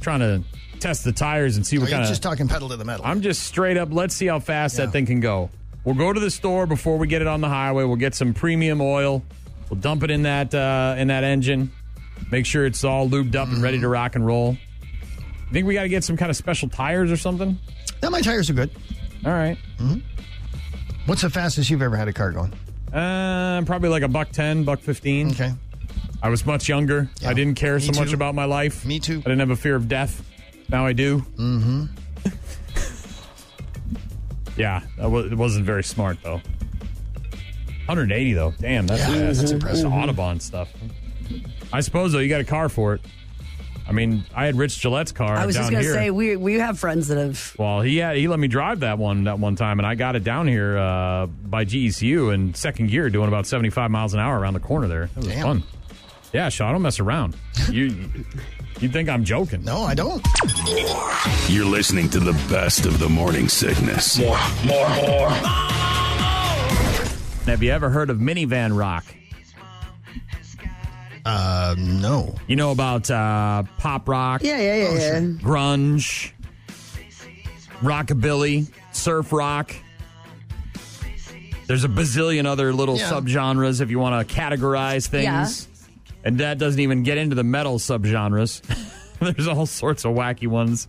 [0.00, 0.42] trying to
[0.80, 2.08] test the tires and see what you kind of.
[2.08, 3.04] just talking pedal to the metal?
[3.06, 3.88] I'm just straight up.
[3.92, 4.86] Let's see how fast Yeah.
[4.86, 5.50] that thing can go.
[5.84, 7.84] We'll go to the store before we get it on the highway.
[7.84, 9.22] We'll get some premium oil.
[9.70, 11.70] We'll dump it in that uh, in that engine.
[12.30, 13.82] Make sure it's all lubed up and ready Mm-hmm.
[13.84, 14.56] to rock and roll.
[15.48, 17.58] I think we got to get some kind of special tires or something?
[18.04, 18.70] Now, my tires are good.
[19.24, 19.56] All right.
[21.06, 22.52] What's the fastest you've ever had a car going?
[22.92, 25.30] Uh, probably like a buck ten, buck fifteen.
[25.30, 25.54] Okay.
[26.22, 27.08] I was much younger.
[27.22, 27.30] Yeah.
[27.30, 28.84] I didn't care Me so much about my life.
[28.84, 29.20] Me too.
[29.20, 30.22] I didn't have a fear of death.
[30.68, 31.20] Now I do.
[31.38, 31.84] Mm-hmm.
[34.58, 36.42] yeah, that was, it wasn't very smart though.
[37.86, 38.52] 180 though.
[38.60, 39.90] Damn, that's Yeah, that's impressive.
[39.90, 40.68] Autobahn stuff.
[41.72, 43.00] I suppose though, you got a car for it.
[43.86, 46.36] I mean, I had Rich Gillette's car I was down just going to say, we,
[46.36, 47.54] we have friends that have.
[47.58, 50.16] Well, he had, he let me drive that one that one time, and I got
[50.16, 54.20] it down here uh, by GECU in second gear, doing about seventy five miles an
[54.20, 55.04] hour around the corner there.
[55.04, 55.42] It was Damn.
[55.42, 55.62] fun.
[56.32, 57.36] Yeah, Shaw, I don't mess around.
[57.70, 58.08] You
[58.80, 59.62] you think I'm joking?
[59.64, 60.24] No, I don't.
[61.48, 64.18] You're listening to the best of the morning sickness.
[64.18, 65.30] More, more, more.
[67.46, 69.04] Have you ever heard of minivan rock?
[71.24, 72.34] Uh, no.
[72.46, 75.20] You know about uh, pop rock, Yeah, yeah, yeah, yeah.
[75.38, 76.32] grunge,
[77.80, 79.74] rockabilly, surf rock.
[81.66, 83.10] There's a bazillion other little Yeah.
[83.10, 85.24] subgenres if you want to categorize things.
[85.70, 85.86] Yeah.
[86.26, 88.60] And that doesn't even get into the metal subgenres.
[89.20, 90.88] There's all sorts of wacky ones.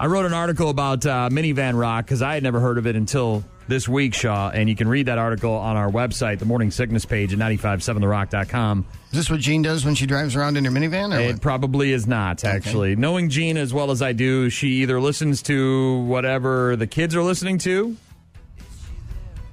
[0.00, 2.96] I wrote an article about uh, minivan rock because I had never heard of it
[2.96, 4.50] until this week, Shaw.
[4.50, 8.86] And you can read that article on our website, the Morning Sickness page at 957therock.com.
[9.10, 11.16] Is this what Jean does when she drives around in her minivan?
[11.16, 11.40] Or It what?
[11.40, 12.96] probably is not, actually.
[12.96, 17.22] Knowing Jean as well as I do, she either listens to whatever the kids are
[17.22, 17.96] listening to,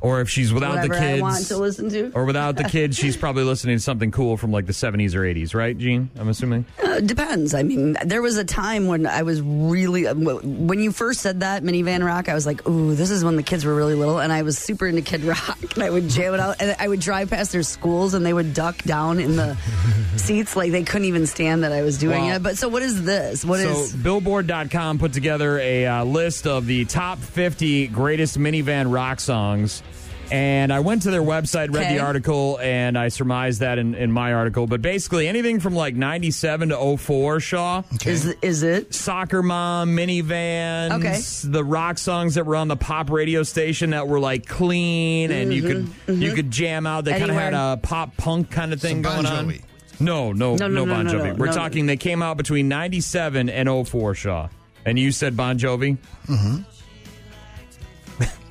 [0.02, 2.12] Or if she's without Whatever the kids, I want to listen to.
[2.16, 5.20] or without the kids, she's probably listening to something cool from like the 70s or
[5.22, 6.10] 80s, right, Gene?
[6.18, 6.66] I'm assuming.
[6.84, 7.54] Uh, depends.
[7.54, 11.62] I mean, there was a time when I was really when you first said that
[11.64, 14.34] minivan rock, I was like, "Ooh, this is when the kids were really little," and
[14.34, 17.00] I was super into Kid Rock, and I would jam it out, and I would
[17.00, 19.56] drive past their schools, and they would duck down in the
[20.16, 22.36] seats like they couldn't even stand that I was doing Wow.
[22.38, 22.44] it.
[22.44, 23.46] But so, what is this?
[23.46, 23.94] What so is?
[23.96, 29.84] Billboard.com put together a uh, list of the top 50 greatest minivan rock songs.
[30.32, 31.98] And I went to their website, read Okay.
[31.98, 34.66] the article, and I surmised that in, in my article.
[34.66, 37.84] But basically, anything from like 97 to 04, Shaw.
[38.06, 41.20] Is is it Soccer Mom, minivans, Okay.
[41.52, 45.54] the rock songs that were on the pop radio station that were like clean and
[45.54, 45.90] you could
[46.22, 47.04] you could jam out.
[47.04, 49.54] They kind of had Mm-hmm, a pop punk kind of thing Some going on.
[50.00, 51.28] No, no, No, no, no, no, Bon Jovi.
[51.28, 51.52] no, We're no.
[51.52, 54.48] talking they came out between 97 and 04, Shaw.
[54.86, 55.98] And you said Bon Jovi?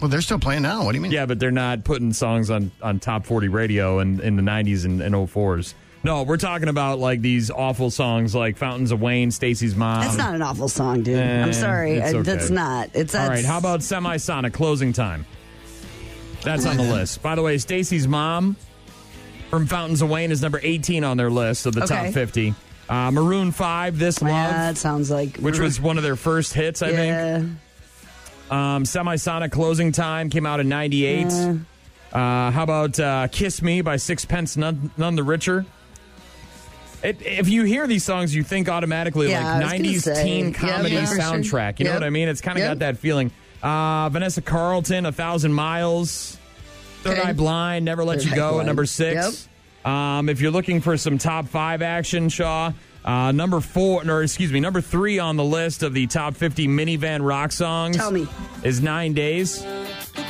[0.00, 0.84] Well, they're still playing now.
[0.84, 1.12] What do you mean?
[1.12, 4.84] Yeah, but they're not putting songs on, on top 40 radio in, in the 90s
[4.86, 5.74] and, and 04s.
[6.02, 10.00] No, we're talking about like these awful songs like Fountains of Wayne, Stacy's Mom.
[10.00, 11.18] That's not an awful song, dude.
[11.18, 12.22] Eh, I'm sorry, it's I- okay.
[12.22, 12.88] that's not.
[12.94, 15.26] It's All that's, right, how about Semisonic closing time?
[16.42, 17.20] That's on the list.
[17.22, 18.56] By the way, Stacy's mom
[19.50, 22.54] from Fountains of Wayne is number 18 on their list of the top 50.
[22.88, 26.54] Uh, Maroon 5, This Love, Yeah, that sounds like which was one of their first
[26.54, 27.38] hits, I yeah.
[27.40, 27.50] think.
[28.50, 31.26] Um, Semisonic Closing Time came out in 98.
[31.28, 31.54] Yeah.
[32.12, 35.64] Uh, how about uh, Kiss Me by Sixpence None, None the Richer?
[37.02, 40.22] It, if you hear these songs, you think automatically Yeah, like 90s say.
[40.24, 41.22] teen comedy yeah, for sure.
[41.24, 41.78] soundtrack.
[41.78, 42.28] You know what I mean?
[42.28, 42.70] It's kind of Yep.
[42.72, 43.30] got that feeling.
[43.62, 46.36] Uh, Vanessa Carlton, A Thousand Miles.
[47.02, 47.28] Third Okay.
[47.30, 49.48] Eye Blind, Never Let Third You Go at number six.
[49.84, 52.72] Um, if you're looking for some top five action, Shaw,
[53.04, 56.68] uh, number four, or excuse me, number three on the list of the top 50
[56.68, 58.26] minivan rock songs Tell me.
[58.62, 59.64] is Nine Days.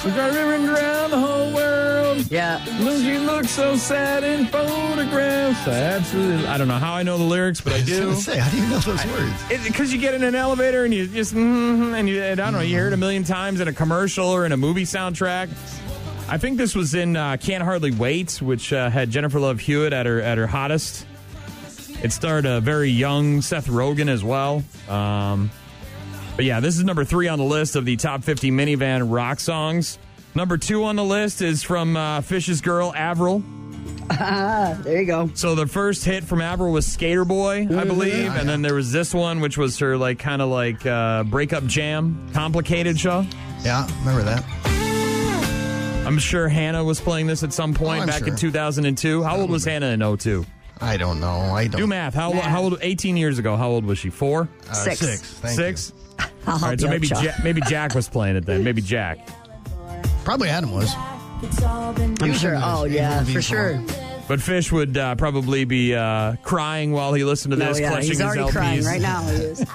[0.05, 2.31] We're driving around the whole world.
[2.31, 2.65] Yeah.
[2.81, 5.67] Look, you look so sad in photographs.
[5.67, 6.47] Absolutely.
[6.47, 8.15] I don't know how I know the lyrics, but I I was do.
[8.15, 9.65] say, how do you know those words?
[9.67, 12.55] Because you get in an elevator and you just, mm, and you, and I don't
[12.55, 15.49] know, you hear it a million times in a commercial or in a movie soundtrack.
[16.29, 19.93] I think this was in uh, Can't Hardly Wait, which uh, had Jennifer Love Hewitt
[19.93, 21.07] at her at her hottest.
[22.03, 24.63] It starred a very young Seth Rogen as well.
[24.89, 25.51] Um,
[26.37, 29.39] but yeah, this is number three on the list of the top 50 minivan rock
[29.41, 29.99] songs.
[30.35, 33.43] Number two on the list is from uh, Fish's girl, Avril.
[34.13, 35.31] Ah, there you go.
[35.35, 38.91] So the first hit from Avril was Skater Boy, I believe, and then there was
[38.93, 43.25] this one, which was her like kind of like uh, breakup jam, complicated show.
[43.63, 44.45] Yeah, remember that.
[46.07, 49.23] I'm sure Hannah was playing this at some point Oh, I'm back in 2002.
[49.23, 50.45] How old was Hannah in 02?
[50.81, 51.29] I don't know.
[51.55, 51.81] I don't.
[51.81, 52.15] Do math.
[52.15, 52.79] How how old?
[52.81, 53.57] 18 years ago.
[53.57, 54.11] How old was she?
[54.11, 54.99] Four, Uh, Six.
[55.01, 55.21] Six.
[55.35, 55.93] Thank six.
[56.47, 58.65] I'll All so maybe ja- maybe Jack was playing it then.
[58.65, 59.29] Maybe Jack.
[60.25, 60.93] Probably Adam was.
[61.63, 62.59] I'm sure.
[62.63, 63.83] Oh yeah, for sure.
[64.29, 67.89] But Fish would uh, probably be uh, crying while he listened to No, this, yeah,
[67.89, 68.53] clutching he's his already LPs.
[68.53, 69.23] crying right now.
[69.23, 69.65] He is.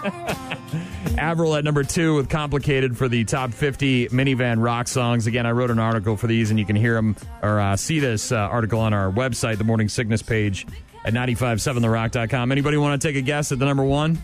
[1.18, 5.28] Avril at number two with Complicated for the top 50 minivan rock songs.
[5.28, 8.00] Again, I wrote an article for these, and you can hear them or uh, see
[8.00, 10.66] this uh, article on our website, the Morning Sickness page
[11.06, 12.52] at 957therock.com.
[12.52, 14.18] Anybody want to take a guess at the number one?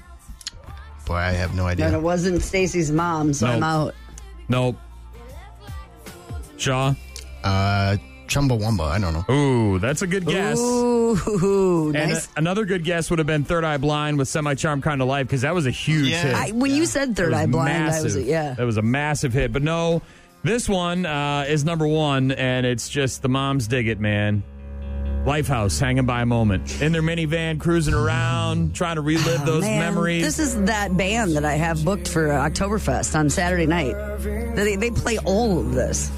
[1.06, 1.86] Boy, I have no idea.
[1.88, 3.56] And it wasn't Stacy's mom, so Nope.
[3.56, 3.96] I'm out.
[4.50, 4.78] Nope.
[6.58, 6.94] Shaw?
[7.44, 8.82] Uh, Chumbawamba.
[8.92, 9.34] I don't know.
[9.34, 10.58] Ooh, that's a good guess.
[10.60, 12.28] Ooh, And nice.
[12.28, 15.08] a- another good guess would have been Third Eye Blind with Semi Charm Kind of
[15.08, 16.22] Life because that was a huge Yeah.
[16.22, 16.36] hit.
[16.36, 18.16] I, when you said Third Eye Blind, I massive.
[18.16, 18.54] was yeah.
[18.54, 19.52] That was a massive hit.
[19.52, 20.02] But no,
[20.44, 24.44] this one uh, is number one, and it's just the moms dig it, man.
[25.26, 29.62] Lifehouse hanging by a moment in their minivan, cruising around, trying to relive Oh, those
[29.64, 30.24] man, memories.
[30.24, 33.94] This is that band that I have booked for Oktoberfest on Saturday night.
[34.56, 36.10] They, they play all of this.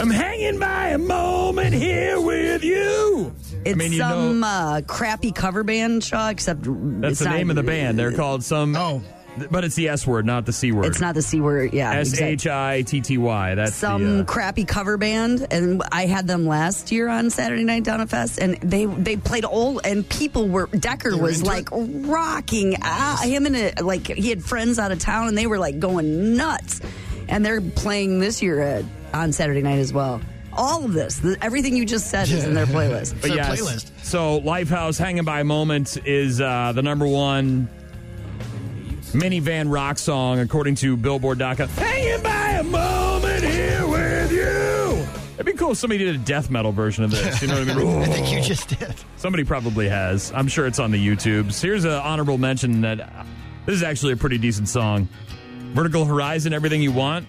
[0.00, 3.34] I'm hanging by a moment here with you.
[3.64, 7.36] It's mean, you some know- uh, crappy cover band, Shaw, except That's it's the not-
[7.36, 7.98] name of the band.
[7.98, 8.76] They're called some.
[8.76, 9.02] Oh.
[9.50, 10.86] But it's the S word, not the C word.
[10.86, 11.72] It's not the C word.
[11.72, 11.92] Yeah.
[11.92, 13.54] S exact- H I T T Y.
[13.54, 17.64] That's some the, uh, crappy cover band, and I had them last year on Saturday
[17.64, 21.40] Night Down at Fest, and they they played old, and people were Decker were was
[21.40, 23.20] into like rocking out.
[23.24, 26.36] Him and a, like he had friends out of town, and they were like going
[26.36, 26.80] nuts,
[27.28, 30.20] and they're playing this year at, on Saturday night as well.
[30.52, 33.14] All of this, the, everything you just said, is in their playlist.
[33.20, 34.04] But yes, playlist.
[34.04, 37.68] So Lifehouse Hanging by a Moment is uh, the number one
[39.12, 41.68] minivan rock song according to Billboard.com.
[41.68, 45.06] Hanging by a moment here with you.
[45.34, 47.40] It'd be cool if somebody did a death metal version of this.
[47.40, 48.02] You know what I mean?
[48.02, 48.94] I think you just did.
[49.16, 50.32] Somebody probably has.
[50.32, 51.60] I'm sure it's on the YouTubes.
[51.62, 53.24] Here's an honorable mention that uh,
[53.66, 55.08] this is actually a pretty decent song.
[55.74, 57.26] Vertical Horizon, Everything You Want.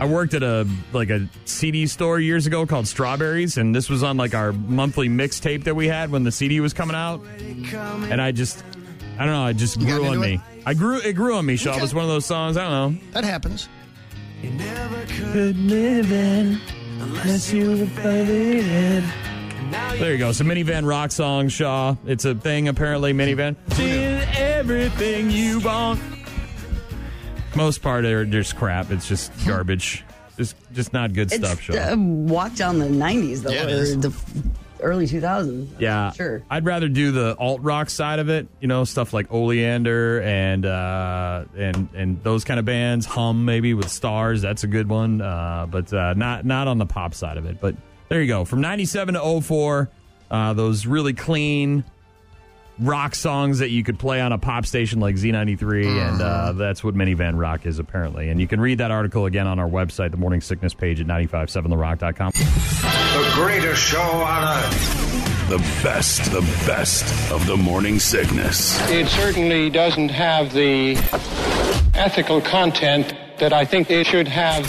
[0.00, 4.04] I worked at a like a CD store years ago called Strawberries, and this was
[4.04, 7.20] on like our monthly mixtape that we had when the CD was coming out.
[7.42, 8.62] And I just,
[9.18, 10.34] I don't know, it just got grew on me.
[10.34, 10.40] it?
[10.66, 11.56] I grew, it grew on me.
[11.56, 11.78] Shaw Okay.
[11.78, 12.56] it was one of those songs.
[12.56, 13.00] I don't know.
[13.12, 13.68] That happens.
[14.40, 16.58] Good living
[17.00, 19.04] unless you it.
[19.98, 20.32] There you go.
[20.32, 21.96] So minivan rock song, Shaw.
[22.06, 23.12] It's a thing apparently.
[23.12, 23.56] Minivan.
[23.72, 26.00] Seeing everything you want.
[27.56, 28.90] Most part, they're just crap.
[28.90, 30.04] It's just garbage.
[30.36, 31.72] Just, just not good It's stuff, Shaw.
[31.92, 33.64] uh, walk down the 90s, though, Yeah,
[34.80, 35.10] it or is.
[35.10, 35.68] the f- early 2000s.
[35.80, 36.42] Yeah, Sure.
[36.50, 38.46] I'd rather do the alt rock side of it.
[38.60, 43.06] You know, stuff like Oleander and uh, and and those kind of bands.
[43.06, 44.42] Hum maybe with stars.
[44.42, 45.20] That's a good one.
[45.20, 47.60] Uh, but uh, not not on the pop side of it.
[47.60, 47.74] But
[48.08, 48.44] there you go.
[48.44, 49.90] From '97 to 04,
[50.30, 51.84] uh, those really clean
[52.80, 56.84] rock songs that you could play on a pop station like Z93, and uh, that's
[56.84, 58.28] what minivan rock is apparently.
[58.28, 61.06] And you can read that article again on our website, the Morning Sickness page at
[61.06, 62.32] 957therock.com.
[62.32, 65.48] The greatest show on earth.
[65.48, 68.78] The best, the best of the morning sickness.
[68.90, 70.96] It certainly doesn't have the
[71.94, 74.66] ethical content that I think it should have.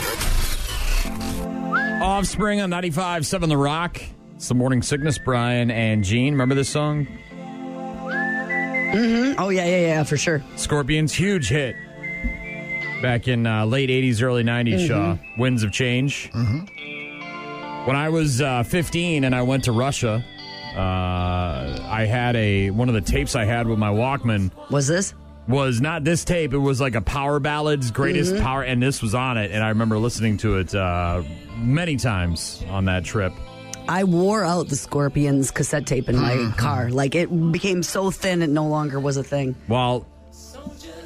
[2.02, 4.02] Offspring on 95.7 The Rock.
[4.36, 6.32] It's the morning sickness, Brian and Gene.
[6.32, 7.08] Remember this song?
[8.92, 10.44] Oh, yeah, yeah, yeah, for sure.
[10.56, 11.76] Scorpions, huge hit.
[13.02, 15.18] Back in uh, late 80s, early 90s, Shaw.
[15.38, 16.30] Winds of Change.
[16.34, 17.86] Mm-hmm.
[17.88, 20.24] When I was uh, 15 and I went to Russia,
[20.76, 25.14] uh, I had a one of the tapes I had with my Walkman Was this?
[25.48, 26.54] was not this tape.
[26.54, 29.52] It was like a power ballads, greatest power, and this was on it.
[29.52, 31.24] And I remember listening to it uh,
[31.58, 33.34] many times on that trip.
[33.90, 36.58] I wore out the Scorpions cassette tape in my Mm-hmm.
[36.58, 36.90] car.
[36.90, 39.56] Like, it became so thin, it no longer was a thing.
[39.68, 40.06] Well,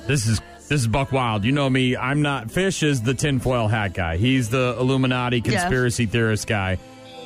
[0.05, 1.43] this is this is Buck Wild.
[1.45, 1.95] You know me.
[1.95, 2.51] I'm not.
[2.51, 4.17] Fish is the tinfoil hat guy.
[4.17, 6.77] He's the Illuminati conspiracy theorist guy.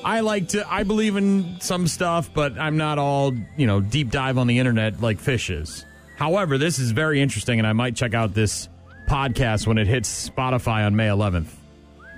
[0.03, 0.67] I like to.
[0.71, 4.59] I believe in some stuff, but I'm not all you know deep dive on the
[4.59, 5.85] internet like Fish is.
[6.17, 8.69] However, this is very interesting, and I might check out this
[9.07, 11.47] podcast when it hits Spotify on May 11th.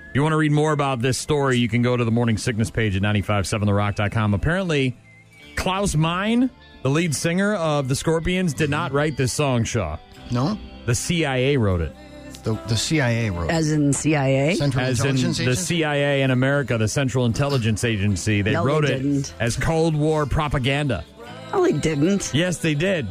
[0.10, 2.38] If you want to read more about this story, you can go to the morning
[2.38, 4.34] sickness page at 957therock.com.
[4.34, 4.98] Apparently,
[5.56, 6.50] Klaus Meine,
[6.82, 9.98] the lead singer of the Scorpions, did not write this song, Shaw.
[10.32, 10.58] No?
[10.88, 11.96] The CIA wrote it.
[12.44, 13.52] The, the CIA wrote it.
[13.52, 14.56] As in CIA?
[14.56, 15.64] Central As in Intelligence the Agency?
[15.76, 18.42] CIA in America, the Central Intelligence Agency.
[18.42, 19.34] They No, they wrote it didn't.
[19.40, 21.04] as Cold War propaganda.
[21.52, 22.32] No, they didn't.
[22.34, 23.08] Yes, they did.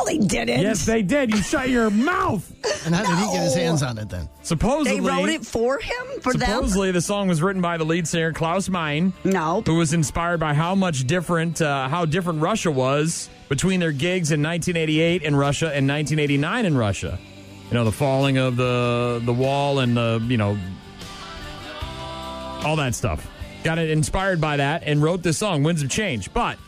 [0.00, 0.60] No, they didn't.
[0.62, 1.30] Yes, they did.
[1.30, 2.50] You shut your mouth.
[2.86, 3.62] And how did he get his No.
[3.62, 4.28] hands on it then?
[4.42, 6.06] Supposedly, They wrote it for him?
[6.22, 6.48] For them?
[6.48, 9.12] supposedly the song was written by the lead singer Klaus Meine.
[9.24, 9.62] No.
[9.66, 14.32] who was inspired by how much different uh, how different Russia was between their gigs
[14.32, 17.18] in 1988 in Russia and 1989 in Russia.
[17.70, 20.56] You know, the falling of the the wall and the you know
[22.64, 23.26] all that stuff.
[23.64, 26.32] Got it inspired by that and wrote this song, Winds of Change.
[26.32, 26.58] But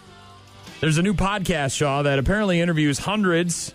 [0.82, 3.72] there's a new podcast, Shaw, that apparently interviews hundreds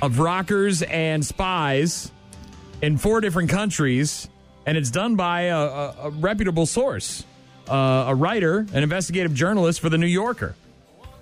[0.00, 2.12] of rockers and spies
[2.80, 4.28] in four different countries,
[4.64, 7.24] and it's done by a, a, a reputable source,
[7.68, 10.54] uh, a writer, an investigative journalist for the New Yorker.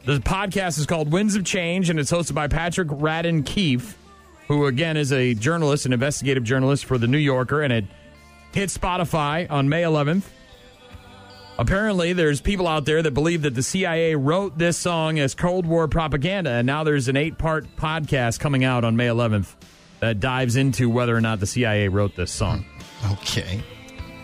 [0.04, 3.96] The podcast is called Winds of Change, and it's hosted by Patrick Radden Keefe,
[4.46, 7.86] who again is a journalist, an investigative journalist for the New Yorker, and it
[8.52, 10.24] hit Spotify on May 11th.
[11.58, 15.66] Apparently, there's people out there that believe that the CIA wrote this song as Cold
[15.66, 19.54] War propaganda, and now there's an eight part podcast coming out on May 11th
[20.00, 22.64] that dives into whether or not the CIA wrote this song.
[23.12, 23.62] Okay.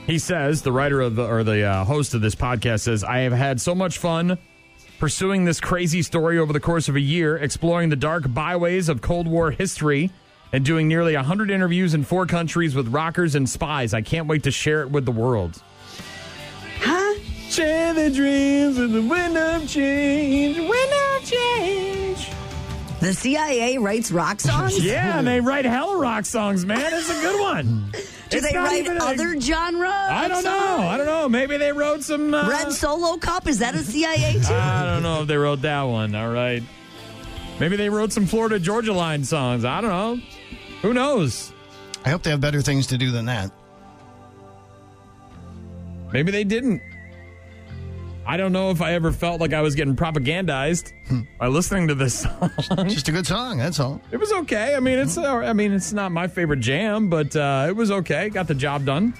[0.07, 3.19] He says, the writer of the, or the uh, host of this podcast says, I
[3.19, 4.39] have had so much fun
[4.99, 9.01] pursuing this crazy story over the course of a year, exploring the dark byways of
[9.01, 10.11] Cold War history,
[10.53, 13.93] and doing nearly 100 interviews in four countries with rockers and spies.
[13.95, 15.63] I can't wait to share it with the world.
[17.49, 17.53] Huh?
[17.53, 22.31] Share the dreams of the wind of change, wind of change.
[23.01, 24.83] The CIA writes rock songs?
[24.85, 26.81] Yeah, and they write hell rock songs, man.
[26.93, 27.91] It's a good one.
[28.29, 29.89] Do It's they not write even a- other genre?
[29.91, 30.79] I don't know.
[30.87, 31.29] I don't know.
[31.31, 32.35] Maybe they wrote some.
[32.35, 33.47] Uh, Red Solo Cup?
[33.47, 34.53] Is that a CIA too?
[34.53, 36.15] I don't know if they wrote that one.
[36.15, 36.63] All right.
[37.59, 39.65] Maybe they wrote some Florida Georgia Line songs.
[39.65, 40.21] I don't know.
[40.83, 41.53] Who knows?
[42.05, 43.51] I hope they have better things to do than that.
[46.13, 46.83] Maybe they didn't.
[48.29, 50.93] I don't know if I ever felt like I was getting propagandized
[51.39, 52.51] by listening to this song.
[52.89, 54.03] Just a good song, that's all.
[54.13, 54.75] It was okay.
[54.75, 57.91] I mean, it's uh, I mean, it's not my favorite jam, but uh, it was
[57.91, 58.29] okay.
[58.29, 59.15] Got the job done.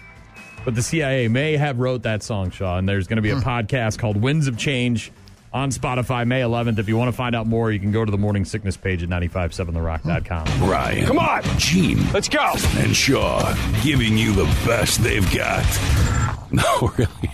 [0.63, 3.37] But the CIA may have wrote that song, Shaw, and there's going to be a
[3.37, 5.11] podcast called Winds of Change
[5.55, 6.79] on Spotify May 11th.
[6.79, 9.03] If you want to find out more, you can go to the morning sickness page
[9.03, 10.69] at 957therock.com.
[10.69, 11.07] Ryan.
[11.07, 11.43] Come on.
[11.57, 12.13] Gene.
[12.13, 12.53] Let's go.
[12.77, 15.65] And Shaw giving you the best they've got.
[16.51, 17.31] No, really.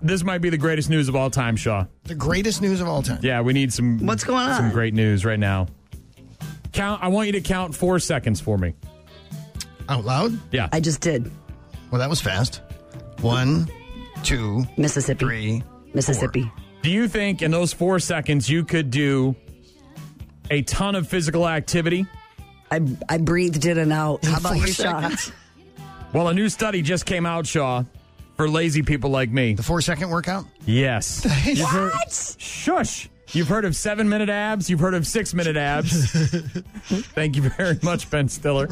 [0.00, 1.86] This might be the greatest news of all time, Shaw.
[2.04, 3.18] The greatest news of all time.
[3.22, 4.56] Yeah, we need some What's going on?
[4.56, 5.66] Some great news right now.
[6.72, 8.74] Count I want you to count 4 seconds for me.
[9.88, 10.38] Out loud?
[10.50, 10.68] Yeah.
[10.72, 11.30] I just did.
[11.90, 12.62] Well, that was fast.
[13.20, 13.70] One,
[14.22, 15.18] two, Mississippi.
[15.24, 15.62] three.
[15.92, 16.50] Mississippi.
[16.82, 19.36] Do you think in those 4 seconds you could do
[20.50, 22.06] a ton of physical activity?
[22.70, 24.24] I I breathed in and out.
[24.24, 25.24] How about four your seconds?
[25.26, 25.34] shot?
[26.12, 27.84] Well, a new study just came out, Shaw,
[28.36, 29.54] for lazy people like me.
[29.54, 30.44] The four second workout?
[30.66, 31.24] Yes.
[31.46, 31.92] You've heard-
[32.38, 33.08] shush.
[33.32, 34.68] You've heard of seven minute abs.
[34.70, 36.10] You've heard of six minute abs.
[37.14, 38.68] Thank you very much, Ben Stiller.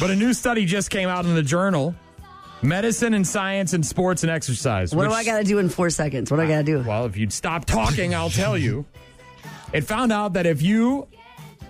[0.00, 1.94] But a new study just came out in the journal
[2.62, 4.94] Medicine and Science and Sports and Exercise.
[4.94, 6.30] What do which- I got to do in four seconds?
[6.30, 6.82] What do I got to do?
[6.82, 8.84] Well, if you'd stop talking, I'll tell you.
[9.72, 11.06] It found out that if you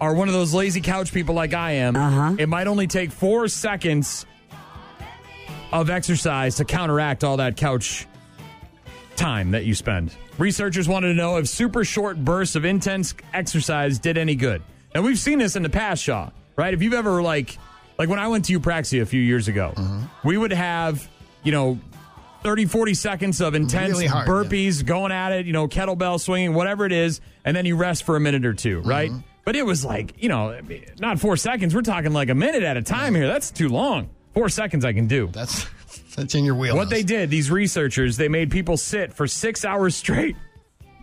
[0.01, 2.37] are one of those lazy couch people like I am, Uh-huh.
[2.39, 4.25] it might only take four seconds
[5.73, 8.07] of exercise to counteract all that couch
[9.17, 10.15] time that you spend.
[10.39, 14.63] Researchers wanted to know if super short bursts of intense exercise did any good.
[14.95, 16.73] And we've seen this in the past, Shaw, right?
[16.73, 17.59] If you've ever like
[17.99, 20.05] like when I went to Eupraxia a few years ago, mm-hmm.
[20.27, 21.09] we would have,
[21.43, 21.81] you know,
[22.45, 26.55] 30, 40 seconds of intense Really hard, burpees, going at it, you know, kettlebell swinging,
[26.55, 29.11] whatever it is, and then you rest for a minute or 2 right?
[29.11, 29.21] Mm-hmm.
[29.45, 30.61] But it was like, you know,
[31.01, 31.75] not four seconds.
[31.75, 33.27] We're talking like a minute at a time here.
[33.27, 34.11] That's too long.
[34.39, 35.27] Four seconds I can do.
[35.33, 35.67] That's
[36.15, 36.77] that's in your wheel.
[36.77, 40.37] What they did, these researchers, they made people sit for six hours straight.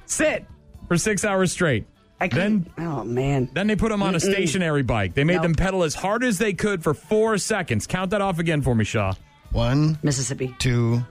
[0.06, 0.46] Sit
[0.88, 1.86] for six hours straight.
[2.22, 3.50] I Then, oh man.
[3.54, 5.16] then they put them on a stationary bike.
[5.16, 5.44] They made Nope.
[5.44, 7.88] them pedal as hard as they could for four seconds.
[7.88, 9.14] Count that off again for me, Shaw.
[9.52, 10.56] One, Mississippi.
[10.58, 11.04] two,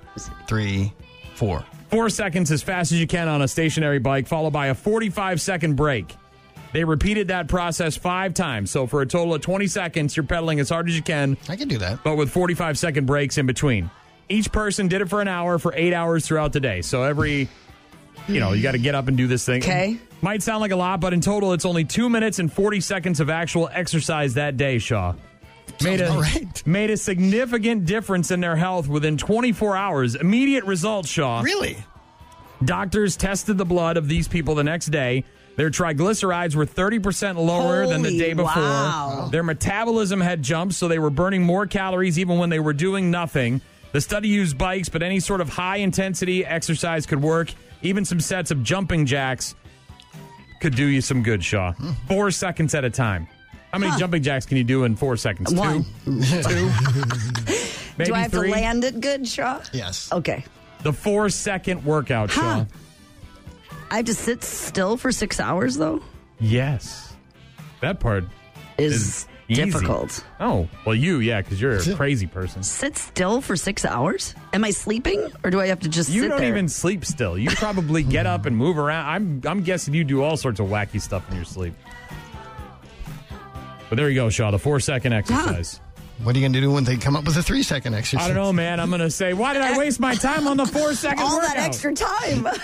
[0.48, 0.94] three,
[1.34, 1.62] four.
[1.90, 5.42] Four seconds as fast as you can on a stationary bike, followed by a 45
[5.42, 6.16] second break.
[6.74, 8.68] They repeated that process five times.
[8.72, 11.54] So for a total of 20 seconds, you're pedaling as hard as you can, I
[11.54, 12.02] can do that.
[12.02, 13.90] but with 45 second breaks in between.
[14.28, 16.82] Each person did it for an hour for eight hours throughout the day.
[16.82, 17.48] So every,
[18.26, 19.62] you know, you got to get up and do this thing.
[19.62, 19.98] Okay.
[20.20, 23.20] Might sound like a lot, but in total, it's only two minutes and 40 seconds
[23.20, 25.14] of actual exercise that day, Shaw.
[25.80, 26.66] Made a, right.
[26.66, 30.16] made a significant difference in their health within 24 hours.
[30.16, 31.42] Immediate results, Shaw.
[31.42, 31.76] Really?
[32.64, 35.22] Doctors tested the blood of these people the next day.
[35.56, 38.60] Their triglycerides were 30% lower than the day before.
[38.62, 39.28] wow.
[39.30, 43.10] Their metabolism had jumped, so they were burning more calories even when they were doing
[43.10, 43.60] nothing.
[43.92, 47.52] The study used bikes, but any sort of high intensity exercise could work.
[47.82, 49.54] Even some sets of jumping jacks
[50.60, 51.72] could do you some good, Shaw.
[52.08, 53.28] Four seconds at a time.
[53.72, 55.52] How many jumping jacks can you do in four seconds?
[55.54, 55.84] One.
[56.04, 56.20] Two?
[56.20, 56.70] Two?
[57.98, 58.48] Maybe do I have three?
[58.48, 59.60] to land it good, Shaw?
[59.72, 60.10] Yes.
[60.12, 60.44] Okay.
[60.82, 62.64] The four second workout, Huh.
[62.64, 62.66] Shaw.
[63.90, 66.02] I have to sit still for six hours though.
[66.40, 67.14] Yes.
[67.80, 68.24] That part
[68.78, 69.64] Is, is easy.
[69.64, 70.24] difficult.
[70.40, 72.62] Oh, well, you, yeah, because you're a crazy person.
[72.62, 74.34] Sit still for six hours?
[74.52, 76.48] Am I sleeping, or do I have to just You sit don't there?
[76.48, 77.36] even sleep still.
[77.38, 79.06] You probably get up and move around.
[79.06, 81.74] I'm, I'm guessing you do all sorts of wacky stuff in your sleep.
[83.90, 84.50] But there you go, Shaw.
[84.50, 85.78] The four second exercise.
[86.22, 88.24] What are you going to do when they come up with a three second exercise?
[88.24, 88.80] I don't know, man.
[88.80, 91.54] I'm gonna say, why did I waste my time on the four second all workout?
[91.56, 92.46] that extra time.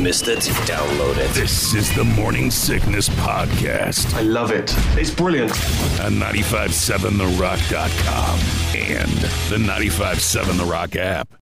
[0.00, 0.38] Missed it?
[0.66, 1.30] Download it.
[1.34, 4.14] This is the Morning Sickness Podcast.
[4.14, 4.74] I love it.
[4.98, 5.52] It's brilliant.
[6.00, 8.38] On 957therock.com
[8.74, 9.10] and
[9.50, 11.34] the 957 The Rock app.